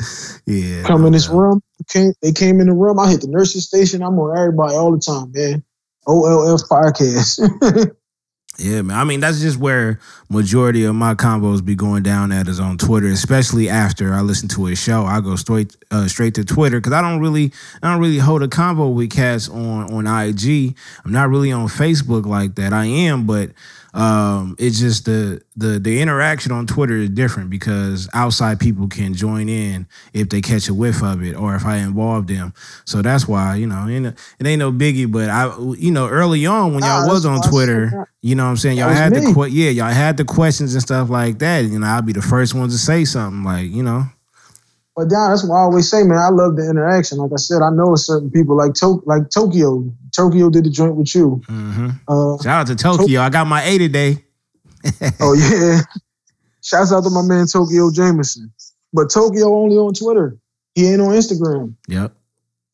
[0.49, 0.83] Yeah.
[0.85, 1.61] Come in this room.
[1.91, 2.99] Came, they came in the room.
[2.99, 4.03] I hit the nurses station.
[4.03, 5.63] I'm on everybody all the time, man.
[6.07, 7.95] OLF podcast.
[8.59, 8.97] yeah, man.
[8.97, 12.79] I mean, that's just where majority of my combos be going down at is on
[12.79, 15.05] Twitter, especially after I listen to a show.
[15.05, 18.43] I go straight uh, straight to Twitter because I don't really I don't really hold
[18.43, 20.75] a combo with cats on on IG.
[21.05, 22.73] I'm not really on Facebook like that.
[22.73, 23.51] I am, but
[23.99, 29.13] um, it's just the the the interaction on Twitter is different because outside people can
[29.13, 32.55] join in if they catch a whiff of it or if I involve them.
[32.85, 35.11] So that's why you know it ain't no biggie.
[35.11, 38.57] But I you know early on when y'all was on Twitter, you know what I'm
[38.57, 39.33] saying y'all had me.
[39.33, 41.65] the yeah y'all had the questions and stuff like that.
[41.65, 44.05] You know I'd be the first one to say something like you know.
[44.99, 47.19] But down, that's why I always say, man, I love the interaction.
[47.19, 49.89] Like I said, I know certain people like to- like Tokyo.
[50.11, 51.41] Tokyo did the joint with you.
[51.47, 51.91] Mm-hmm.
[52.09, 53.07] Uh, Shout out to Tokyo.
[53.07, 54.25] To- I got my A today.
[55.21, 55.83] oh yeah.
[56.65, 58.53] Shouts out to my man Tokyo Jameson.
[58.93, 60.37] But Tokyo only on Twitter.
[60.75, 61.75] He ain't on Instagram.
[61.87, 62.13] Yep.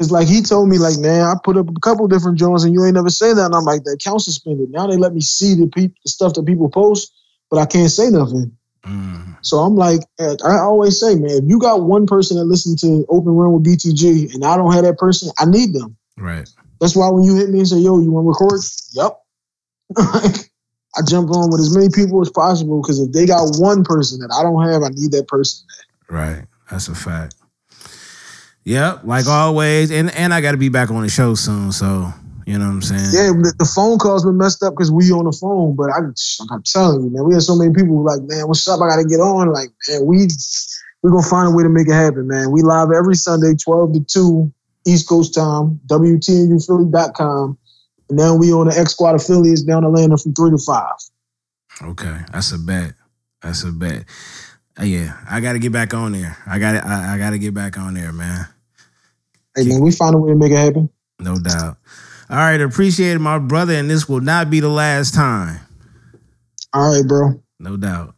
[0.00, 2.72] It's like he told me, like, man, I put up a couple different joints and
[2.72, 3.44] you ain't never say that.
[3.44, 4.70] And I'm like, that account suspended.
[4.70, 7.12] Now they let me see the, pe- the stuff that people post,
[7.50, 8.56] but I can't say nothing.
[8.84, 9.36] Mm.
[9.42, 13.04] So I'm like, I always say, man, if you got one person that listens to
[13.08, 15.96] Open Room with BTG and I don't have that person, I need them.
[16.16, 16.48] Right.
[16.80, 18.60] That's why when you hit me and say, yo, you want to record?
[18.92, 19.20] Yep.
[20.96, 24.20] I jump on with as many people as possible because if they got one person
[24.20, 25.66] that I don't have, I need that person.
[26.08, 26.44] Right.
[26.70, 27.34] That's a fact.
[28.64, 32.12] Yep, like always, and and I got to be back on the show soon, so
[32.46, 33.10] you know what I'm saying?
[33.12, 35.74] Yeah, the phone calls been messed up because we on the phone.
[35.76, 36.00] But I,
[36.52, 38.80] I'm telling you, man, we had so many people like, man, what's up?
[38.80, 39.52] I got to get on.
[39.52, 40.28] Like, man, we
[41.02, 42.50] we gonna find a way to make it happen, man.
[42.50, 44.52] We live every Sunday, 12 to 2
[44.86, 47.58] East Coast time, WTNUphilly.com.
[48.10, 50.84] And then we on the X Squad affiliates down Atlanta from 3 to 5.
[51.82, 52.92] Okay, that's a bet.
[53.42, 54.04] That's a bet.
[54.78, 56.36] Uh, yeah, I got to get back on there.
[56.46, 58.46] I got I, I got to get back on there, man.
[59.56, 60.90] Hey, man, we find a way to make it happen.
[61.20, 61.76] No doubt.
[62.30, 65.60] All right, appreciate it, my brother, and this will not be the last time.
[66.72, 67.42] All right, bro.
[67.58, 68.14] No doubt.